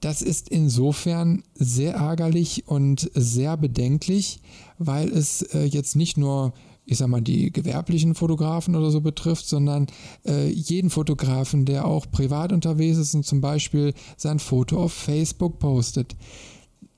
Das 0.01 0.23
ist 0.23 0.49
insofern 0.49 1.45
sehr 1.55 1.95
ärgerlich 1.95 2.67
und 2.67 3.11
sehr 3.15 3.57
bedenklich, 3.57 4.41
weil 4.79 5.09
es 5.11 5.43
äh, 5.43 5.65
jetzt 5.65 5.95
nicht 5.95 6.17
nur 6.17 6.55
ich 6.91 6.99
sag 6.99 7.07
mal, 7.07 7.23
die 7.23 7.53
gewerblichen 7.53 8.17
Fotografen 8.17 8.75
oder 8.75 8.91
so 8.91 9.01
betrifft, 9.01 9.47
sondern 9.47 9.87
äh, 10.27 10.49
jeden 10.49 10.91
Fotografen, 10.91 11.65
der 11.65 11.85
auch 11.85 12.11
privat 12.11 12.53
unterwegs 12.53 12.99
ist 12.99 13.15
und 13.15 13.25
zum 13.25 13.41
Beispiel 13.41 13.95
sein 14.17 14.41
Foto 14.41 14.83
auf 14.83 14.93
Facebook 14.93 15.61
postet. 15.61 16.17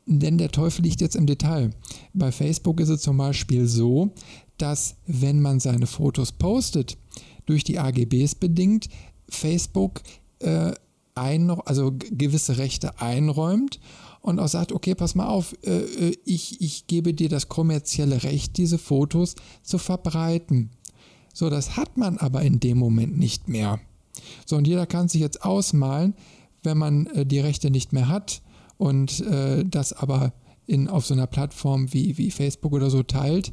Denn 0.06 0.38
der 0.38 0.50
Teufel 0.50 0.82
liegt 0.87 1.02
jetzt 1.02 1.14
im 1.14 1.26
Detail. 1.26 1.72
Bei 2.14 2.32
Facebook 2.32 2.80
ist 2.80 2.88
es 2.88 3.02
zum 3.02 3.18
Beispiel 3.18 3.66
so, 3.66 4.12
dass 4.56 4.96
wenn 5.06 5.42
man 5.42 5.61
seine 5.61 5.87
Fotos 5.87 6.32
postet, 6.32 6.96
durch 7.44 7.62
die 7.62 7.78
AGBs 7.78 8.37
bedingt, 8.37 8.88
Facebook 9.28 10.00
äh, 10.38 10.72
ein, 11.14 11.50
also 11.50 11.92
gewisse 11.92 12.56
Rechte 12.56 12.99
einräumt 12.99 13.78
und 14.23 14.38
auch 14.38 14.49
sagt, 14.49 14.73
okay, 14.73 14.95
pass 14.95 15.14
mal 15.14 15.26
auf, 15.26 15.55
äh, 15.64 15.81
äh, 15.81 16.17
ich, 16.25 16.61
ich 16.61 16.87
gebe 16.87 17.12
dir 17.12 17.29
das 17.29 17.49
kommerzielle 17.49 18.23
Recht, 18.23 18.57
diese 18.57 18.79
Fotos 18.79 19.35
zu 19.62 19.79
verbreiten. 19.79 20.71
So, 21.35 21.50
das 21.50 21.76
hat 21.76 21.97
man 21.97 22.19
aber 22.19 22.43
in 22.43 22.61
dem 22.61 22.79
Moment 22.79 23.19
nicht 23.19 23.49
mehr. 23.49 23.81
So, 24.47 24.57
und 24.57 24.67
jeder 24.67 24.87
kann 24.87 25.09
sich 25.09 25.21
jetzt 25.21 25.45
ausmalen, 25.45 26.14
wenn 26.62 26.79
man 26.79 27.07
äh, 27.09 27.26
die 27.26 27.41
Rechte 27.41 27.71
nicht 27.71 27.93
mehr 27.93 28.09
hat 28.09 28.43
und 28.79 29.21
äh, 29.21 29.64
das 29.64 29.93
aber 29.93 30.33
in, 30.67 30.88
auf 30.88 31.05
so 31.05 31.14
einer 31.14 31.26
Plattform 31.26 31.93
wie, 31.93 32.17
wie 32.17 32.31
Facebook 32.31 32.73
oder 32.73 32.91
so 32.91 33.02
teilt, 33.02 33.52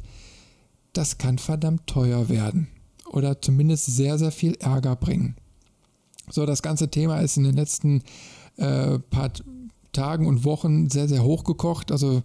das 0.92 1.18
kann 1.18 1.38
verdammt 1.38 1.86
teuer 1.86 2.28
werden 2.28 2.68
oder 3.10 3.40
zumindest 3.42 3.86
sehr, 3.86 4.18
sehr 4.18 4.30
viel 4.30 4.54
Ärger 4.60 4.94
bringen. 4.94 5.36
So, 6.30 6.46
das 6.46 6.62
ganze 6.62 6.90
Thema 6.90 7.20
ist 7.20 7.36
in 7.36 7.44
den 7.44 7.56
letzten 7.56 8.02
äh, 8.56 8.98
paar 8.98 9.32
Tagen 9.92 10.26
und 10.26 10.44
Wochen 10.44 10.90
sehr, 10.90 11.08
sehr 11.08 11.24
hochgekocht. 11.24 11.92
Also 11.92 12.22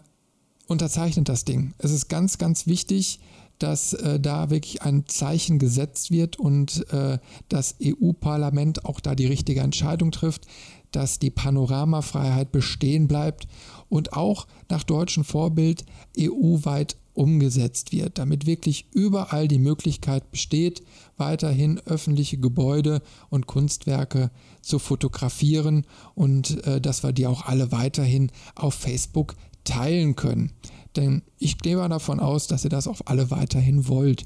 unterzeichnet 0.67 1.29
das 1.29 1.45
Ding. 1.45 1.75
Es 1.79 1.91
ist 1.91 2.09
ganz, 2.09 2.39
ganz 2.39 2.67
wichtig, 2.67 3.21
dass 3.59 3.93
äh, 3.93 4.21
da 4.21 4.51
wirklich 4.51 4.83
ein 4.83 5.07
Zeichen 5.07 5.59
gesetzt 5.59 6.11
wird 6.11 6.39
und 6.39 6.87
äh, 6.93 7.19
das 7.49 7.77
EU-Parlament 7.83 8.85
auch 8.85 9.01
da 9.01 9.15
die 9.15 9.27
richtige 9.27 9.61
Entscheidung 9.61 10.13
trifft, 10.13 10.47
dass 10.93 11.19
die 11.19 11.31
Panoramafreiheit 11.31 12.53
bestehen 12.53 13.09
bleibt 13.09 13.49
und 13.89 14.13
auch 14.13 14.47
nach 14.69 14.85
deutschem 14.85 15.25
Vorbild 15.25 15.85
EU-weit 16.19 16.97
umgesetzt 17.19 17.93
wird, 17.93 18.19
damit 18.19 18.47
wirklich 18.47 18.87
überall 18.93 19.49
die 19.49 19.59
Möglichkeit 19.59 20.31
besteht, 20.31 20.83
weiterhin 21.17 21.81
öffentliche 21.81 22.39
Gebäude 22.39 23.03
und 23.29 23.49
Kunstwerke 23.49 24.31
zu 24.63 24.79
fotografieren 24.79 25.85
und 26.15 26.65
äh, 26.65 26.81
dass 26.81 27.03
wir 27.03 27.13
die 27.13 27.27
auch 27.27 27.47
alle 27.47 27.73
weiterhin 27.73 28.31
auf 28.55 28.75
Facebook 28.75 29.35
teilen 29.65 30.15
können. 30.15 30.53
Denn 30.95 31.23
ich 31.39 31.59
gehe 31.59 31.77
mal 31.77 31.89
davon 31.89 32.21
aus, 32.21 32.47
dass 32.47 32.65
ihr 32.65 32.71
das 32.71 32.87
auch 32.87 33.01
alle 33.05 33.31
weiterhin 33.33 33.89
wollt. 33.89 34.25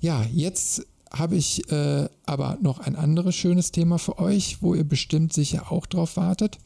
Ja, 0.00 0.24
jetzt 0.32 0.86
habe 1.12 1.36
ich 1.36 1.70
äh, 1.70 2.08
aber 2.24 2.56
noch 2.62 2.80
ein 2.80 2.96
anderes 2.96 3.36
schönes 3.36 3.70
Thema 3.70 3.98
für 3.98 4.18
euch, 4.18 4.62
wo 4.62 4.74
ihr 4.74 4.84
bestimmt 4.84 5.34
sicher 5.34 5.70
auch 5.70 5.84
drauf 5.84 6.16
wartet. 6.16 6.58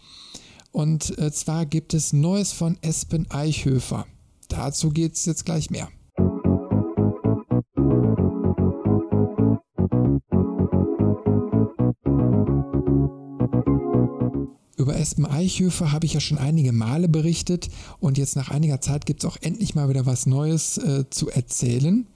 Und 0.70 1.18
äh, 1.18 1.32
zwar 1.32 1.66
gibt 1.66 1.92
es 1.92 2.12
Neues 2.12 2.52
von 2.52 2.78
Espen 2.82 3.28
Eichhöfer. 3.30 4.06
Dazu 4.48 4.90
geht 4.90 5.14
es 5.14 5.24
jetzt 5.26 5.44
gleich 5.44 5.70
mehr. 5.70 5.88
Über 14.76 14.96
Espen 14.96 15.26
Eichhöfer 15.26 15.90
habe 15.90 16.06
ich 16.06 16.14
ja 16.14 16.20
schon 16.20 16.38
einige 16.38 16.72
Male 16.72 17.08
berichtet 17.08 17.68
und 17.98 18.18
jetzt 18.18 18.36
nach 18.36 18.50
einiger 18.50 18.80
Zeit 18.80 19.06
gibt 19.06 19.24
es 19.24 19.30
auch 19.30 19.36
endlich 19.40 19.74
mal 19.74 19.88
wieder 19.88 20.06
was 20.06 20.26
Neues 20.26 20.78
äh, 20.78 21.04
zu 21.10 21.30
erzählen. 21.30 22.06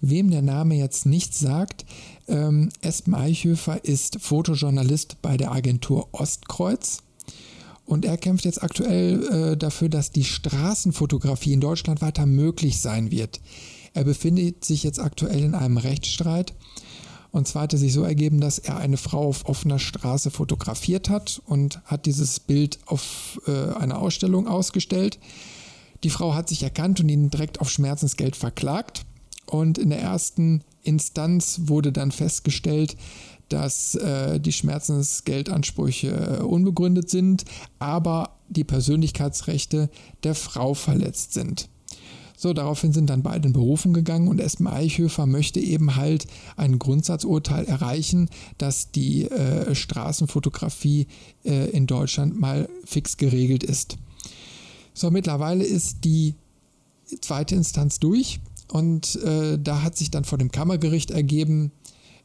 Wem 0.00 0.30
der 0.30 0.42
Name 0.42 0.74
jetzt 0.74 1.06
nichts 1.06 1.40
sagt, 1.40 1.86
ähm, 2.28 2.68
Espen 2.82 3.14
Eichhöfer 3.14 3.84
ist 3.84 4.20
Fotojournalist 4.20 5.22
bei 5.22 5.38
der 5.38 5.52
Agentur 5.52 6.08
Ostkreuz 6.12 7.03
und 7.86 8.04
er 8.04 8.16
kämpft 8.16 8.44
jetzt 8.44 8.62
aktuell 8.62 9.22
äh, 9.52 9.56
dafür, 9.56 9.88
dass 9.88 10.10
die 10.10 10.24
Straßenfotografie 10.24 11.52
in 11.52 11.60
Deutschland 11.60 12.00
weiter 12.00 12.26
möglich 12.26 12.80
sein 12.80 13.10
wird. 13.10 13.40
Er 13.92 14.04
befindet 14.04 14.64
sich 14.64 14.82
jetzt 14.82 14.98
aktuell 14.98 15.44
in 15.44 15.54
einem 15.54 15.76
Rechtsstreit 15.76 16.54
und 17.34 17.48
zwar 17.48 17.62
hat 17.62 17.74
es 17.74 17.80
sich 17.80 17.92
so 17.92 18.04
ergeben, 18.04 18.40
dass 18.40 18.60
er 18.60 18.76
eine 18.76 18.96
Frau 18.96 19.26
auf 19.26 19.46
offener 19.46 19.80
Straße 19.80 20.30
fotografiert 20.30 21.10
hat 21.10 21.42
und 21.46 21.80
hat 21.84 22.06
dieses 22.06 22.38
Bild 22.38 22.78
auf 22.86 23.40
äh, 23.48 23.74
einer 23.74 23.98
Ausstellung 23.98 24.46
ausgestellt. 24.46 25.18
Die 26.04 26.10
Frau 26.10 26.36
hat 26.36 26.48
sich 26.48 26.62
erkannt 26.62 27.00
und 27.00 27.08
ihn 27.08 27.30
direkt 27.30 27.60
auf 27.60 27.70
Schmerzensgeld 27.70 28.36
verklagt. 28.36 29.04
Und 29.46 29.78
in 29.78 29.90
der 29.90 30.00
ersten 30.00 30.62
Instanz 30.84 31.62
wurde 31.64 31.90
dann 31.90 32.12
festgestellt, 32.12 32.96
dass 33.54 33.94
äh, 33.94 34.40
die 34.40 34.50
Schmerzensgeldansprüche 34.50 36.08
äh, 36.40 36.42
unbegründet 36.42 37.08
sind, 37.08 37.44
aber 37.78 38.40
die 38.48 38.64
Persönlichkeitsrechte 38.64 39.90
der 40.24 40.34
Frau 40.34 40.74
verletzt 40.74 41.34
sind. 41.34 41.68
So, 42.36 42.52
daraufhin 42.52 42.92
sind 42.92 43.10
dann 43.10 43.22
beide 43.22 43.46
in 43.46 43.52
Berufung 43.52 43.92
gegangen 43.92 44.26
und 44.26 44.40
Espen 44.40 44.66
Eichhöfer 44.66 45.26
möchte 45.26 45.60
eben 45.60 45.94
halt 45.94 46.26
ein 46.56 46.80
Grundsatzurteil 46.80 47.64
erreichen, 47.66 48.28
dass 48.58 48.90
die 48.90 49.30
äh, 49.30 49.72
Straßenfotografie 49.72 51.06
äh, 51.44 51.70
in 51.70 51.86
Deutschland 51.86 52.38
mal 52.38 52.68
fix 52.84 53.16
geregelt 53.18 53.62
ist. 53.62 53.98
So, 54.94 55.12
mittlerweile 55.12 55.62
ist 55.62 56.04
die 56.04 56.34
zweite 57.20 57.54
Instanz 57.54 58.00
durch 58.00 58.40
und 58.72 59.14
äh, 59.22 59.60
da 59.62 59.82
hat 59.82 59.96
sich 59.96 60.10
dann 60.10 60.24
vor 60.24 60.38
dem 60.38 60.50
Kammergericht 60.50 61.12
ergeben, 61.12 61.70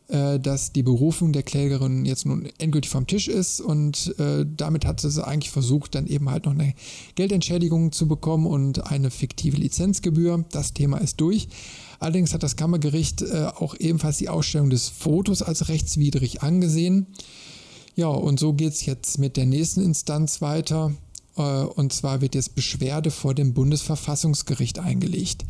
äh, 0.09 0.39
dass 0.39 0.73
die 0.73 0.83
Berufung 0.83 1.33
der 1.33 1.43
Klägerin 1.43 2.05
jetzt 2.05 2.25
nun 2.25 2.47
endgültig 2.57 2.89
vom 2.89 3.05
Tisch 3.05 3.27
ist 3.27 3.61
und 3.61 4.15
äh, 4.19 4.45
damit 4.45 4.85
hat 4.85 4.99
sie 5.01 5.25
eigentlich 5.25 5.51
versucht, 5.51 5.95
dann 5.95 6.07
eben 6.07 6.29
halt 6.29 6.45
noch 6.45 6.53
eine 6.53 6.73
Geldentschädigung 7.15 7.91
zu 7.91 8.07
bekommen 8.07 8.47
und 8.47 8.91
eine 8.91 9.11
fiktive 9.11 9.57
Lizenzgebühr. 9.57 10.45
Das 10.51 10.73
Thema 10.73 10.97
ist 10.97 11.21
durch. 11.21 11.47
Allerdings 11.99 12.33
hat 12.33 12.43
das 12.43 12.55
Kammergericht 12.55 13.21
äh, 13.21 13.51
auch 13.55 13.75
ebenfalls 13.77 14.17
die 14.17 14.29
Ausstellung 14.29 14.69
des 14.69 14.89
Fotos 14.89 15.41
als 15.41 15.69
rechtswidrig 15.69 16.41
angesehen. 16.41 17.07
Ja, 17.95 18.07
und 18.07 18.39
so 18.39 18.53
geht 18.53 18.73
es 18.73 18.85
jetzt 18.85 19.19
mit 19.19 19.37
der 19.37 19.45
nächsten 19.45 19.81
Instanz 19.81 20.41
weiter. 20.41 20.93
Äh, 21.35 21.41
und 21.41 21.93
zwar 21.93 22.21
wird 22.21 22.33
jetzt 22.33 22.55
Beschwerde 22.55 23.11
vor 23.11 23.35
dem 23.35 23.53
Bundesverfassungsgericht 23.53 24.79
eingelegt. 24.79 25.45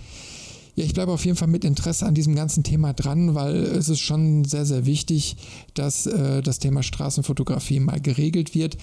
Ja, 0.80 0.86
ich 0.86 0.94
bleibe 0.94 1.12
auf 1.12 1.26
jeden 1.26 1.36
Fall 1.36 1.50
mit 1.50 1.66
Interesse 1.66 2.06
an 2.06 2.14
diesem 2.14 2.36
ganzen 2.36 2.64
Thema 2.64 2.94
dran, 2.94 3.36
weil 3.36 3.54
es 3.54 3.90
ist 3.90 4.00
schon 4.00 4.46
sehr, 4.46 4.66
sehr 4.66 4.86
wichtig, 4.86 5.36
dass 5.74 6.06
äh, 6.06 6.42
das 6.42 6.60
Thema 6.60 6.84
Straßenfotografie 6.84 7.82
mal 7.82 8.00
geregelt 8.00 8.56
wird. 8.56 8.78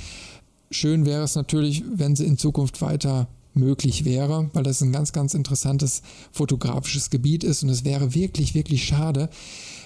Schön 0.71 1.07
wäre 1.07 1.23
es 1.23 1.37
natürlich, 1.37 1.85
wenn 1.91 2.15
sie 2.15 2.27
in 2.27 2.37
Zukunft 2.37 2.83
weiter 2.83 3.29
möglich 3.55 4.05
wäre, 4.05 4.51
weil 4.53 4.63
das 4.63 4.83
ein 4.83 4.93
ganz, 4.93 5.15
ganz 5.15 5.33
interessantes 5.33 6.03
fotografisches 6.33 7.09
Gebiet 7.09 7.45
ist 7.45 7.63
und 7.63 7.71
es 7.71 7.87
wäre 7.87 8.15
wirklich, 8.15 8.55
wirklich 8.55 8.85
schade, 8.85 9.31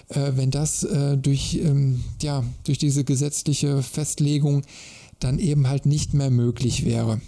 äh, 0.08 0.32
wenn 0.34 0.50
das 0.50 0.82
äh, 0.82 1.16
durch, 1.16 1.60
ähm, 1.62 2.02
ja, 2.20 2.42
durch 2.64 2.78
diese 2.78 3.04
gesetzliche 3.04 3.84
Festlegung 3.84 4.62
dann 5.20 5.38
eben 5.38 5.68
halt 5.68 5.86
nicht 5.86 6.12
mehr 6.12 6.30
möglich 6.30 6.84
wäre. 6.84 7.20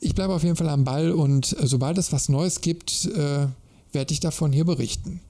Ich 0.00 0.16
bleibe 0.16 0.34
auf 0.34 0.42
jeden 0.42 0.56
Fall 0.56 0.70
am 0.70 0.82
Ball 0.82 1.12
und 1.12 1.56
äh, 1.56 1.68
sobald 1.68 1.98
es 1.98 2.10
was 2.10 2.28
Neues 2.28 2.60
gibt, 2.60 3.04
äh, 3.14 3.46
werde 3.92 4.12
ich 4.12 4.20
davon 4.20 4.52
hier 4.52 4.64
berichten. 4.64 5.20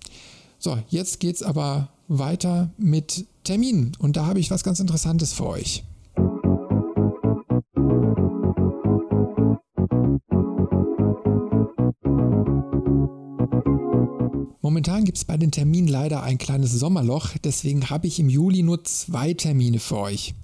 So, 0.59 0.79
jetzt 0.88 1.21
geht 1.21 1.37
es 1.37 1.42
aber 1.42 1.88
weiter 2.09 2.71
mit 2.79 3.27
Terminen 3.45 3.92
und 3.99 4.16
da 4.16 4.27
habe 4.27 4.40
ich 4.40 4.51
was 4.51 4.64
ganz 4.64 4.81
Interessantes 4.81 5.33
für 5.33 5.47
euch. 5.47 5.85
Momentan 14.62 15.05
gibt 15.05 15.19
es 15.19 15.25
bei 15.25 15.37
den 15.37 15.53
Terminen 15.53 15.88
leider 15.88 16.23
ein 16.23 16.38
kleines 16.38 16.73
Sommerloch, 16.73 17.31
deswegen 17.45 17.88
habe 17.88 18.09
ich 18.09 18.19
im 18.19 18.29
Juli 18.29 18.62
nur 18.62 18.83
zwei 18.85 19.33
Termine 19.33 19.79
für 19.79 19.99
euch. 19.99 20.35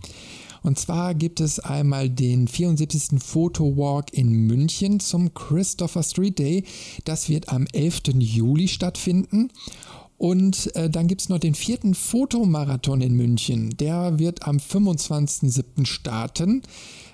Und 0.63 0.79
zwar 0.79 1.15
gibt 1.15 1.41
es 1.41 1.59
einmal 1.59 2.09
den 2.09 2.49
74. 2.49 3.21
Photowalk 3.23 4.13
in 4.13 4.31
München 4.47 5.01
zum 5.01 5.35
Christopher 5.35 6.03
Street 6.03 6.39
Day. 6.39 6.65
Das 7.05 7.29
wird 7.29 7.49
am 7.49 7.67
11. 7.73 8.03
Juli 8.19 8.69
stattfinden. 8.69 9.51
Und 10.19 10.75
äh, 10.77 10.89
dann 10.89 11.09
gibt 11.09 11.23
es 11.23 11.29
noch 11.29 11.41
den 11.41 11.55
vierten 11.55 11.95
Fotomarathon 11.95 13.01
in 13.01 13.15
München. 13.15 13.71
Der 13.79 14.21
wird 14.21 14.47
am 14.47 14.59
25.07. 14.59 15.85
starten. 15.85 16.63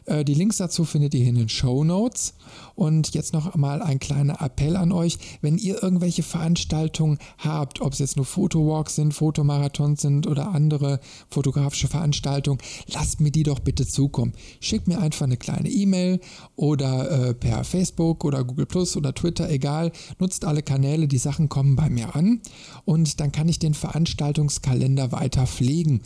Äh, 0.09 0.25
die 0.25 0.35
Links 0.35 0.57
dazu 0.57 0.85
findet 0.85 1.15
ihr 1.15 1.27
in 1.27 1.37
den 1.37 1.49
Show 1.49 1.85
Notes. 1.85 2.35
Und 2.75 3.15
jetzt 3.15 3.33
noch 3.33 3.55
mal 3.57 3.83
ein 3.83 3.99
kleiner 3.99 4.41
Appell 4.41 4.77
an 4.77 4.93
euch, 4.93 5.19
wenn 5.41 5.59
ihr 5.59 5.83
irgendwelche 5.83 6.23
Veranstaltungen 6.23 7.19
habt, 7.39 7.81
ob 7.81 7.93
es 7.93 7.99
jetzt 7.99 8.17
nur 8.17 8.25
Fotowalks 8.25 8.95
sind, 8.95 9.13
Fotomarathons 9.13 10.01
sind 10.03 10.27
oder 10.27 10.55
andere 10.55 11.01
fotografische 11.29 11.89
Veranstaltungen, 11.89 12.61
lasst 12.93 13.21
mir 13.21 13.31
die 13.31 13.43
doch 13.43 13.59
bitte 13.59 13.87
zukommen. 13.87 14.33
Schickt 14.61 14.87
mir 14.87 15.01
einfach 15.01 15.27
eine 15.27 15.37
kleine 15.37 15.69
E-Mail 15.69 16.21
oder 16.57 17.11
äh, 17.11 17.35
per 17.35 17.65
Facebook 17.65 18.25
oder 18.25 18.45
Google 18.45 18.67
Plus 18.67 18.97
oder 18.97 19.15
Twitter, 19.15 19.51
egal. 19.51 19.93
Nutzt 20.19 20.45
alle 20.45 20.63
Kanäle, 20.63 21.09
die 21.09 21.19
Sachen 21.19 21.49
kommen 21.49 21.77
bei 21.77 21.91
mir 21.91 22.15
an 22.15 22.41
und 22.85 23.21
dann 23.21 23.33
kann 23.33 23.49
ich 23.49 23.59
den 23.59 23.75
Veranstaltungskalender 23.75 25.13
weiter 25.13 25.47
pflegen. 25.47 26.03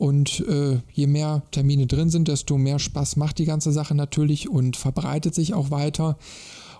Und 0.00 0.40
äh, 0.48 0.78
je 0.94 1.06
mehr 1.06 1.42
Termine 1.50 1.86
drin 1.86 2.08
sind, 2.08 2.26
desto 2.26 2.56
mehr 2.56 2.78
Spaß 2.78 3.16
macht 3.16 3.36
die 3.36 3.44
ganze 3.44 3.70
Sache 3.70 3.94
natürlich 3.94 4.48
und 4.48 4.78
verbreitet 4.78 5.34
sich 5.34 5.52
auch 5.52 5.70
weiter. 5.70 6.16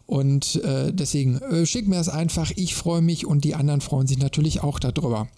Und 0.07 0.57
äh, 0.65 0.91
deswegen 0.91 1.37
äh, 1.37 1.67
schick 1.67 1.87
mir 1.87 2.01
es 2.01 2.09
einfach. 2.09 2.51
Ich 2.57 2.75
freue 2.75 3.03
mich 3.03 3.27
und 3.27 3.45
die 3.45 3.55
anderen 3.55 3.83
freuen 3.83 4.07
sich 4.07 4.17
natürlich 4.17 4.63
auch 4.63 4.79
darüber. 4.79 5.29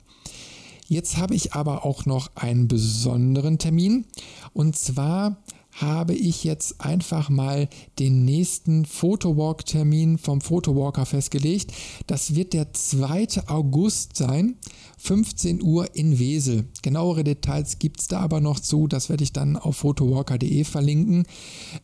Jetzt 0.87 1.17
habe 1.17 1.35
ich 1.35 1.55
aber 1.55 1.85
auch 1.85 2.07
noch 2.07 2.31
einen 2.37 2.69
besonderen 2.69 3.59
Termin. 3.59 4.05
Und 4.53 4.77
zwar 4.77 5.39
habe 5.73 6.15
ich 6.15 6.45
jetzt 6.45 6.81
einfach 6.81 7.31
mal 7.31 7.69
den 7.99 8.25
nächsten 8.25 8.85
Photowalk-Termin 8.85 10.19
vom 10.19 10.41
Photowalker 10.41 11.07
festgelegt. 11.07 11.73
Das 12.07 12.35
wird 12.35 12.53
der 12.53 12.73
2. 12.73 13.47
August 13.47 14.17
sein, 14.17 14.57
15 14.99 15.63
Uhr 15.63 15.95
in 15.97 16.19
Wesel. 16.19 16.67
Genauere 16.83 17.25
Details 17.25 17.79
gibt 17.79 18.01
es 18.01 18.09
da 18.09 18.21
aber 18.21 18.41
noch 18.41 18.61
zu, 18.61 18.87
das 18.87 19.09
werde 19.09 19.25
ich 19.25 19.33
dann 19.33 19.57
auf 19.57 19.79
photowalker.de 19.79 20.65
verlinken. 20.65 21.25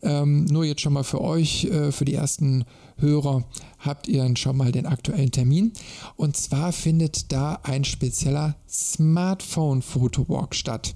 Ähm, 0.03 0.45
nur 0.45 0.63
jetzt 0.63 0.81
schon 0.81 0.93
mal 0.93 1.03
für 1.03 1.21
euch, 1.21 1.65
äh, 1.65 1.91
für 1.91 2.05
die 2.05 2.13
ersten 2.13 2.65
Hörer, 2.97 3.43
habt 3.79 4.07
ihr 4.07 4.21
dann 4.21 4.35
schon 4.35 4.57
mal 4.57 4.71
den 4.71 4.85
aktuellen 4.85 5.31
Termin. 5.31 5.73
Und 6.15 6.37
zwar 6.37 6.71
findet 6.71 7.31
da 7.31 7.59
ein 7.63 7.83
spezieller 7.83 8.55
Smartphone-Photowalk 8.69 10.53
statt. 10.53 10.95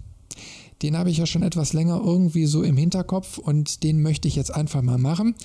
Den 0.83 0.97
habe 0.97 1.09
ich 1.09 1.17
ja 1.17 1.25
schon 1.25 1.43
etwas 1.43 1.73
länger 1.73 2.01
irgendwie 2.03 2.45
so 2.45 2.61
im 2.61 2.77
Hinterkopf 2.77 3.37
und 3.37 3.83
den 3.83 4.01
möchte 4.01 4.27
ich 4.27 4.35
jetzt 4.35 4.53
einfach 4.53 4.81
mal 4.81 4.97
machen. 4.97 5.35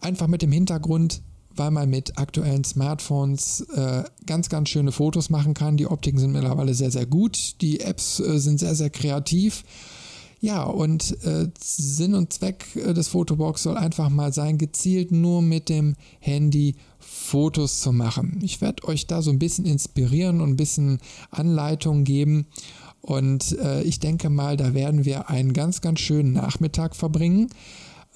Einfach 0.00 0.26
mit 0.26 0.42
dem 0.42 0.52
Hintergrund, 0.52 1.22
weil 1.54 1.70
man 1.70 1.88
mit 1.90 2.18
aktuellen 2.18 2.64
Smartphones 2.64 3.60
äh, 3.74 4.04
ganz, 4.26 4.48
ganz 4.48 4.70
schöne 4.70 4.90
Fotos 4.90 5.30
machen 5.30 5.54
kann. 5.54 5.76
Die 5.76 5.86
Optiken 5.86 6.18
sind 6.18 6.32
mittlerweile 6.32 6.74
sehr, 6.74 6.90
sehr 6.90 7.06
gut. 7.06 7.60
Die 7.60 7.80
Apps 7.80 8.20
äh, 8.20 8.38
sind 8.38 8.58
sehr, 8.58 8.74
sehr 8.74 8.90
kreativ. 8.90 9.64
Ja, 10.40 10.64
und 10.64 11.24
äh, 11.24 11.48
Sinn 11.58 12.14
und 12.14 12.32
Zweck 12.32 12.66
äh, 12.76 12.92
des 12.92 13.08
Fotobox 13.08 13.62
soll 13.62 13.78
einfach 13.78 14.10
mal 14.10 14.32
sein, 14.32 14.58
gezielt 14.58 15.10
nur 15.10 15.40
mit 15.40 15.70
dem 15.70 15.94
Handy 16.20 16.74
Fotos 16.98 17.80
zu 17.80 17.92
machen. 17.92 18.40
Ich 18.42 18.60
werde 18.60 18.86
euch 18.86 19.06
da 19.06 19.22
so 19.22 19.30
ein 19.30 19.38
bisschen 19.38 19.64
inspirieren 19.64 20.42
und 20.42 20.50
ein 20.50 20.56
bisschen 20.56 20.98
Anleitung 21.30 22.04
geben. 22.04 22.46
Und 23.04 23.58
äh, 23.58 23.82
ich 23.82 24.00
denke 24.00 24.30
mal, 24.30 24.56
da 24.56 24.72
werden 24.72 25.04
wir 25.04 25.28
einen 25.28 25.52
ganz, 25.52 25.82
ganz 25.82 26.00
schönen 26.00 26.32
Nachmittag 26.32 26.96
verbringen. 26.96 27.50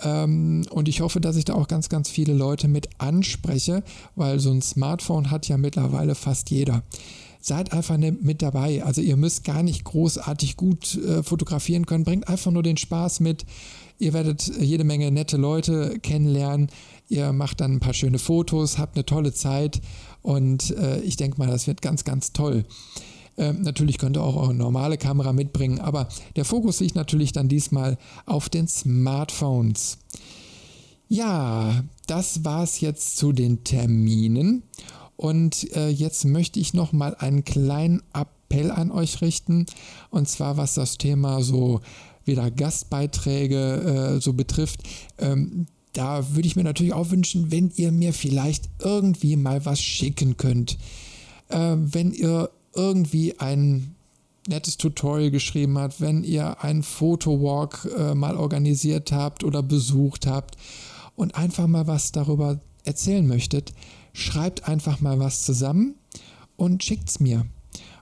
Ähm, 0.01 0.64
und 0.70 0.88
ich 0.88 1.03
hoffe, 1.03 1.20
dass 1.20 1.37
ich 1.37 1.44
da 1.44 1.53
auch 1.53 1.68
ganz, 1.68 1.90
ganz 1.90 2.09
viele 2.09 2.33
Leute 2.33 2.68
mit 2.68 2.88
anspreche, 2.96 3.83
weil 4.16 4.40
so 4.40 4.51
ein 4.51 4.62
Smartphone 4.62 5.31
hat 5.31 5.46
ja 5.46 5.59
mittlerweile 5.59 6.14
fast 6.14 6.48
jeder. 6.48 6.85
Seid 7.38 7.74
einfach 7.74 7.98
ne, 7.98 8.12
mit 8.12 8.40
dabei. 8.40 8.83
Also 8.83 9.03
ihr 9.03 9.18
müsst 9.18 9.44
gar 9.44 9.62
nicht 9.62 9.85
großartig 9.85 10.57
gut 10.57 10.96
äh, 10.96 11.22
fotografieren 11.22 11.85
können. 11.85 12.05
Bringt 12.05 12.27
einfach 12.27 12.51
nur 12.51 12.62
den 12.62 12.79
Spaß 12.79 13.20
mit. 13.20 13.44
Ihr 13.98 14.14
werdet 14.14 14.51
jede 14.59 14.85
Menge 14.85 15.11
nette 15.11 15.37
Leute 15.37 15.98
kennenlernen. 16.01 16.68
Ihr 17.11 17.35
macht 17.35 17.61
dann 17.61 17.74
ein 17.74 17.81
paar 17.81 17.92
schöne 17.92 18.18
Fotos, 18.18 18.79
habt 18.79 18.96
eine 18.96 19.05
tolle 19.05 19.35
Zeit 19.35 19.83
und 20.22 20.70
äh, 20.77 21.01
ich 21.01 21.16
denke 21.16 21.37
mal, 21.37 21.48
das 21.48 21.66
wird 21.66 21.83
ganz, 21.83 22.05
ganz 22.05 22.33
toll. 22.33 22.64
Äh, 23.38 23.53
natürlich 23.53 23.98
könnt 23.98 24.16
ihr 24.16 24.22
auch 24.22 24.37
eure 24.37 24.55
normale 24.55 24.98
Kamera 24.98 25.33
mitbringen, 25.33 25.81
aber 25.81 26.09
der 26.37 26.44
Fokus 26.44 26.81
liegt 26.81 26.96
natürlich 26.96 27.33
dann 27.33 27.48
diesmal 27.48 27.96
auf 28.27 28.48
den 28.48 28.66
Smartphones. 28.66 29.98
Ja, 31.09 31.85
das 32.07 32.44
war 32.44 32.64
es 32.64 32.81
jetzt 32.81 33.16
zu 33.16 33.33
den 33.33 33.64
Terminen. 33.64 34.64
Und 35.16 35.74
äh, 35.74 35.88
jetzt 35.88 36.24
möchte 36.24 36.61
ich 36.61 36.74
noch 36.74 36.92
mal 36.92 37.14
einen 37.16 37.44
kleinen 37.44 38.03
Appell 38.12 38.70
an 38.70 38.90
euch 38.90 39.20
richten. 39.20 39.66
Und 40.11 40.29
zwar 40.29 40.57
was 40.57 40.74
das 40.74 40.98
Thema 40.98 41.42
so 41.42 41.81
wieder 42.24 42.51
Gastbeiträge 42.51 44.16
äh, 44.16 44.20
so 44.20 44.35
betrifft. 44.35 44.83
Ähm, 45.18 45.66
da 45.92 46.35
würde 46.35 46.46
ich 46.46 46.57
mir 46.57 46.64
natürlich 46.64 46.92
auch 46.92 47.11
wünschen, 47.11 47.51
wenn 47.51 47.72
ihr 47.74 47.90
mir 47.90 48.12
vielleicht 48.12 48.68
irgendwie 48.81 49.37
mal 49.37 49.64
was 49.64 49.81
schicken 49.81 50.37
könnt. 50.37 50.79
Äh, 51.48 51.77
wenn 51.79 52.12
ihr 52.12 52.51
irgendwie 52.74 53.38
ein 53.38 53.94
nettes 54.48 54.78
Tutorial 54.78 55.31
geschrieben 55.31 55.78
habt, 55.78 56.00
wenn 56.00 56.24
ihr 56.24 56.62
einen 56.62 56.83
Fotowalk 56.83 57.88
äh, 57.96 58.14
mal 58.14 58.37
organisiert 58.37 59.12
habt 59.12 59.44
oder 59.44 59.62
besucht 59.62 60.26
habt 60.26 60.57
und 61.16 61.35
einfach 61.35 61.66
mal 61.66 61.87
was 61.87 62.12
darüber 62.12 62.61
erzählen 62.85 63.26
möchtet, 63.26 63.74
schreibt 64.12 64.68
einfach 64.68 65.00
mal 65.00 65.18
was 65.18 65.42
zusammen 65.42 65.94
und 66.57 66.83
schickt 66.83 67.11
es 67.11 67.20
mir. 67.20 67.46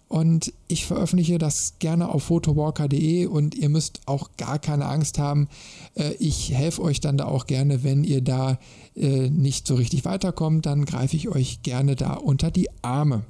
Und 0.09 0.52
ich 0.68 0.87
veröffentliche 0.87 1.38
das 1.38 1.74
gerne 1.81 2.09
auf 2.09 2.24
photowalker.de 2.24 3.26
und 3.26 3.57
ihr 3.57 3.68
müsst 3.68 4.02
auch 4.07 4.31
gar 4.37 4.61
keine 4.61 4.87
Angst 4.87 5.18
haben. 5.18 5.48
Äh, 5.94 6.12
ich 6.20 6.52
helfe 6.52 6.83
euch 6.83 7.00
dann 7.00 7.18
da 7.18 7.24
auch 7.24 7.46
gerne, 7.46 7.83
wenn 7.83 8.05
ihr 8.05 8.20
da 8.20 8.59
äh, 8.94 9.29
nicht 9.31 9.66
so 9.66 9.74
richtig 9.74 10.05
weiterkommt, 10.05 10.64
dann 10.64 10.85
greife 10.85 11.16
ich 11.16 11.29
euch 11.29 11.62
gerne 11.62 11.96
da 11.96 12.14
unter 12.14 12.52
die 12.52 12.68
Arme. 12.83 13.24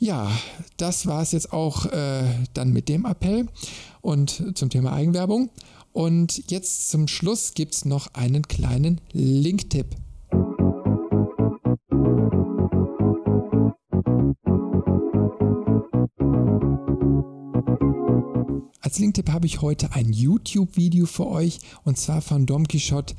Ja, 0.00 0.30
das 0.76 1.06
war 1.06 1.22
es 1.22 1.32
jetzt 1.32 1.52
auch 1.52 1.86
äh, 1.86 2.22
dann 2.54 2.72
mit 2.72 2.88
dem 2.88 3.04
Appell 3.04 3.48
und 4.00 4.56
zum 4.56 4.70
Thema 4.70 4.92
Eigenwerbung. 4.92 5.50
Und 5.92 6.50
jetzt 6.50 6.88
zum 6.88 7.08
Schluss 7.08 7.54
gibt 7.54 7.74
es 7.74 7.84
noch 7.84 8.14
einen 8.14 8.42
kleinen 8.42 9.00
Link-Tipp. 9.12 9.96
Als 18.80 19.00
Link-Tipp 19.00 19.30
habe 19.30 19.46
ich 19.46 19.60
heute 19.62 19.92
ein 19.92 20.12
YouTube-Video 20.12 21.06
für 21.06 21.26
euch 21.26 21.58
und 21.82 21.98
zwar 21.98 22.22
von 22.22 22.46
Dom 22.46 22.68
Quixote. 22.68 23.16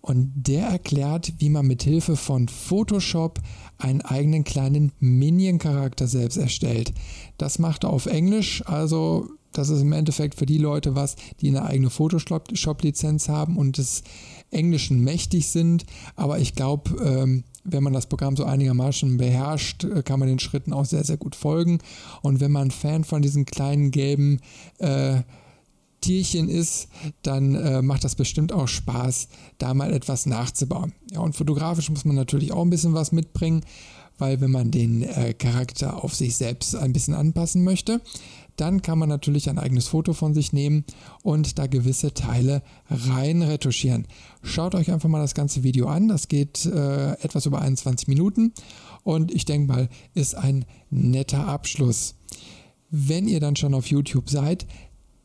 Und 0.00 0.32
der 0.34 0.66
erklärt, 0.66 1.34
wie 1.38 1.50
man 1.50 1.66
mit 1.66 1.82
Hilfe 1.82 2.16
von 2.16 2.48
Photoshop 2.48 3.40
einen 3.78 4.00
eigenen 4.00 4.44
kleinen 4.44 4.92
Minion-Charakter 4.98 6.06
selbst 6.06 6.36
erstellt. 6.36 6.92
Das 7.38 7.58
macht 7.58 7.84
er 7.84 7.90
auf 7.90 8.06
Englisch, 8.06 8.62
also 8.66 9.28
das 9.52 9.68
ist 9.68 9.80
im 9.80 9.92
Endeffekt 9.92 10.36
für 10.36 10.46
die 10.46 10.58
Leute 10.58 10.94
was, 10.94 11.16
die 11.40 11.48
eine 11.48 11.64
eigene 11.64 11.90
Photoshop-Lizenz 11.90 13.28
haben 13.28 13.56
und 13.56 13.78
des 13.78 14.02
Englischen 14.50 15.02
mächtig 15.02 15.48
sind. 15.48 15.84
Aber 16.14 16.38
ich 16.38 16.54
glaube, 16.54 16.90
ähm, 17.04 17.44
wenn 17.64 17.82
man 17.82 17.92
das 17.92 18.06
Programm 18.06 18.36
so 18.36 18.44
einigermaßen 18.44 19.16
beherrscht, 19.16 19.84
äh, 19.84 20.02
kann 20.02 20.20
man 20.20 20.28
den 20.28 20.38
Schritten 20.38 20.72
auch 20.72 20.84
sehr, 20.84 21.04
sehr 21.04 21.16
gut 21.16 21.34
folgen. 21.34 21.78
Und 22.22 22.40
wenn 22.40 22.52
man 22.52 22.70
Fan 22.70 23.04
von 23.04 23.22
diesen 23.22 23.44
kleinen 23.44 23.90
gelben 23.90 24.40
äh, 24.78 25.22
Tierchen 26.00 26.48
ist, 26.48 26.88
dann 27.22 27.54
äh, 27.54 27.82
macht 27.82 28.04
das 28.04 28.14
bestimmt 28.14 28.52
auch 28.52 28.68
Spaß, 28.68 29.28
da 29.58 29.74
mal 29.74 29.92
etwas 29.92 30.26
nachzubauen. 30.26 30.92
Ja, 31.10 31.20
und 31.20 31.36
fotografisch 31.36 31.90
muss 31.90 32.04
man 32.04 32.16
natürlich 32.16 32.52
auch 32.52 32.62
ein 32.62 32.70
bisschen 32.70 32.94
was 32.94 33.12
mitbringen, 33.12 33.62
weil 34.18 34.40
wenn 34.40 34.50
man 34.50 34.70
den 34.70 35.02
äh, 35.02 35.34
Charakter 35.34 36.04
auf 36.04 36.14
sich 36.14 36.36
selbst 36.36 36.76
ein 36.76 36.92
bisschen 36.92 37.14
anpassen 37.14 37.64
möchte, 37.64 38.00
dann 38.56 38.82
kann 38.82 38.98
man 38.98 39.08
natürlich 39.08 39.48
ein 39.48 39.58
eigenes 39.58 39.88
Foto 39.88 40.12
von 40.12 40.34
sich 40.34 40.52
nehmen 40.52 40.84
und 41.22 41.58
da 41.58 41.66
gewisse 41.66 42.12
Teile 42.12 42.62
rein 42.90 43.40
retuschieren. 43.40 44.06
Schaut 44.42 44.74
euch 44.74 44.92
einfach 44.92 45.08
mal 45.08 45.20
das 45.22 45.34
ganze 45.34 45.62
Video 45.62 45.86
an. 45.88 46.08
Das 46.08 46.28
geht 46.28 46.66
äh, 46.66 47.12
etwas 47.22 47.46
über 47.46 47.62
21 47.62 48.08
Minuten 48.08 48.52
und 49.02 49.32
ich 49.32 49.46
denke 49.46 49.72
mal, 49.72 49.88
ist 50.12 50.34
ein 50.34 50.66
netter 50.90 51.48
Abschluss. 51.48 52.16
Wenn 52.90 53.28
ihr 53.28 53.40
dann 53.40 53.56
schon 53.56 53.72
auf 53.72 53.86
YouTube 53.86 54.28
seid, 54.28 54.66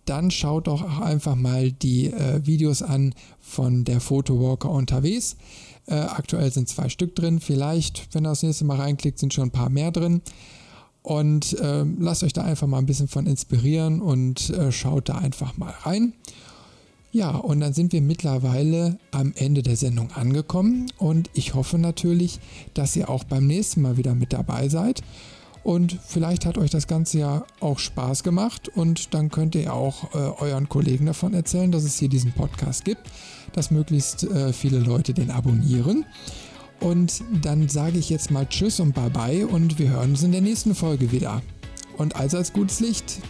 dann 0.05 0.31
schaut 0.31 0.67
doch 0.67 0.83
auch 0.83 1.01
einfach 1.01 1.35
mal 1.35 1.71
die 1.71 2.07
äh, 2.07 2.45
Videos 2.45 2.81
an 2.81 3.13
von 3.39 3.83
der 3.83 3.99
Photowalker 3.99 4.69
unterwegs. 4.69 5.35
Äh, 5.87 5.95
aktuell 5.95 6.51
sind 6.51 6.69
zwei 6.69 6.89
Stück 6.89 7.15
drin. 7.15 7.39
Vielleicht, 7.39 8.07
wenn 8.13 8.25
ihr 8.25 8.29
das 8.29 8.43
nächste 8.43 8.65
Mal 8.65 8.77
reinklickt, 8.77 9.19
sind 9.19 9.33
schon 9.33 9.45
ein 9.45 9.51
paar 9.51 9.69
mehr 9.69 9.91
drin. 9.91 10.21
Und 11.01 11.53
äh, 11.59 11.85
lasst 11.99 12.23
euch 12.23 12.33
da 12.33 12.43
einfach 12.43 12.65
mal 12.65 12.79
ein 12.79 12.87
bisschen 12.87 13.07
von 13.07 13.27
inspirieren 13.27 14.01
und 14.01 14.49
äh, 14.49 14.71
schaut 14.71 15.09
da 15.09 15.19
einfach 15.19 15.57
mal 15.57 15.73
rein. 15.83 16.13
Ja, 17.11 17.29
und 17.29 17.61
dann 17.61 17.71
sind 17.71 17.93
wir 17.93 18.01
mittlerweile 18.01 18.97
am 19.11 19.31
Ende 19.37 19.63
der 19.63 19.77
Sendung 19.77 20.11
angekommen 20.11 20.87
und 20.97 21.29
ich 21.33 21.53
hoffe 21.53 21.77
natürlich, 21.77 22.41
dass 22.73 22.93
ihr 22.97 23.09
auch 23.09 23.23
beim 23.23 23.47
nächsten 23.47 23.81
Mal 23.83 23.95
wieder 23.95 24.15
mit 24.15 24.33
dabei 24.33 24.67
seid. 24.67 25.01
Und 25.65 25.97
vielleicht 26.05 26.45
hat 26.45 26.59
euch 26.59 26.69
das 26.69 26.85
Ganze 26.85 27.17
ja 27.17 27.43
auch 27.59 27.79
Spaß 27.79 28.21
gemacht 28.21 28.69
und 28.69 29.15
dann 29.15 29.31
könnt 29.31 29.55
ihr 29.55 29.73
auch 29.73 30.13
äh, 30.13 30.17
euren 30.43 30.69
Kollegen 30.69 31.07
davon 31.07 31.33
erzählen, 31.33 31.71
dass 31.71 31.83
es 31.83 31.97
hier 31.97 32.07
diesen 32.07 32.33
Podcast 32.33 32.85
gibt, 32.85 33.01
dass 33.51 33.71
möglichst 33.71 34.25
äh, 34.25 34.53
viele 34.53 34.77
Leute 34.77 35.15
den 35.15 35.31
abonnieren. 35.31 36.05
Und 36.81 37.23
dann 37.41 37.67
sage 37.67 37.97
ich 37.97 38.11
jetzt 38.11 38.29
mal 38.29 38.45
Tschüss 38.45 38.79
und 38.79 38.93
Bye-bye 38.93 39.47
und 39.47 39.79
wir 39.79 39.89
hören 39.89 40.11
uns 40.11 40.21
in 40.21 40.33
der 40.33 40.41
nächsten 40.41 40.75
Folge 40.75 41.11
wieder. 41.11 41.41
Und 41.97 42.15
als 42.15 42.53
gutes 42.53 42.79
Licht. 42.79 43.21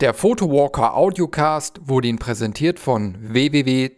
Der 0.00 0.14
Photowalker 0.14 0.94
Audiocast 0.96 1.80
wurde 1.88 2.06
Ihnen 2.06 2.20
präsentiert 2.20 2.78
von 2.78 3.16
www.ct.com.de 3.20 3.96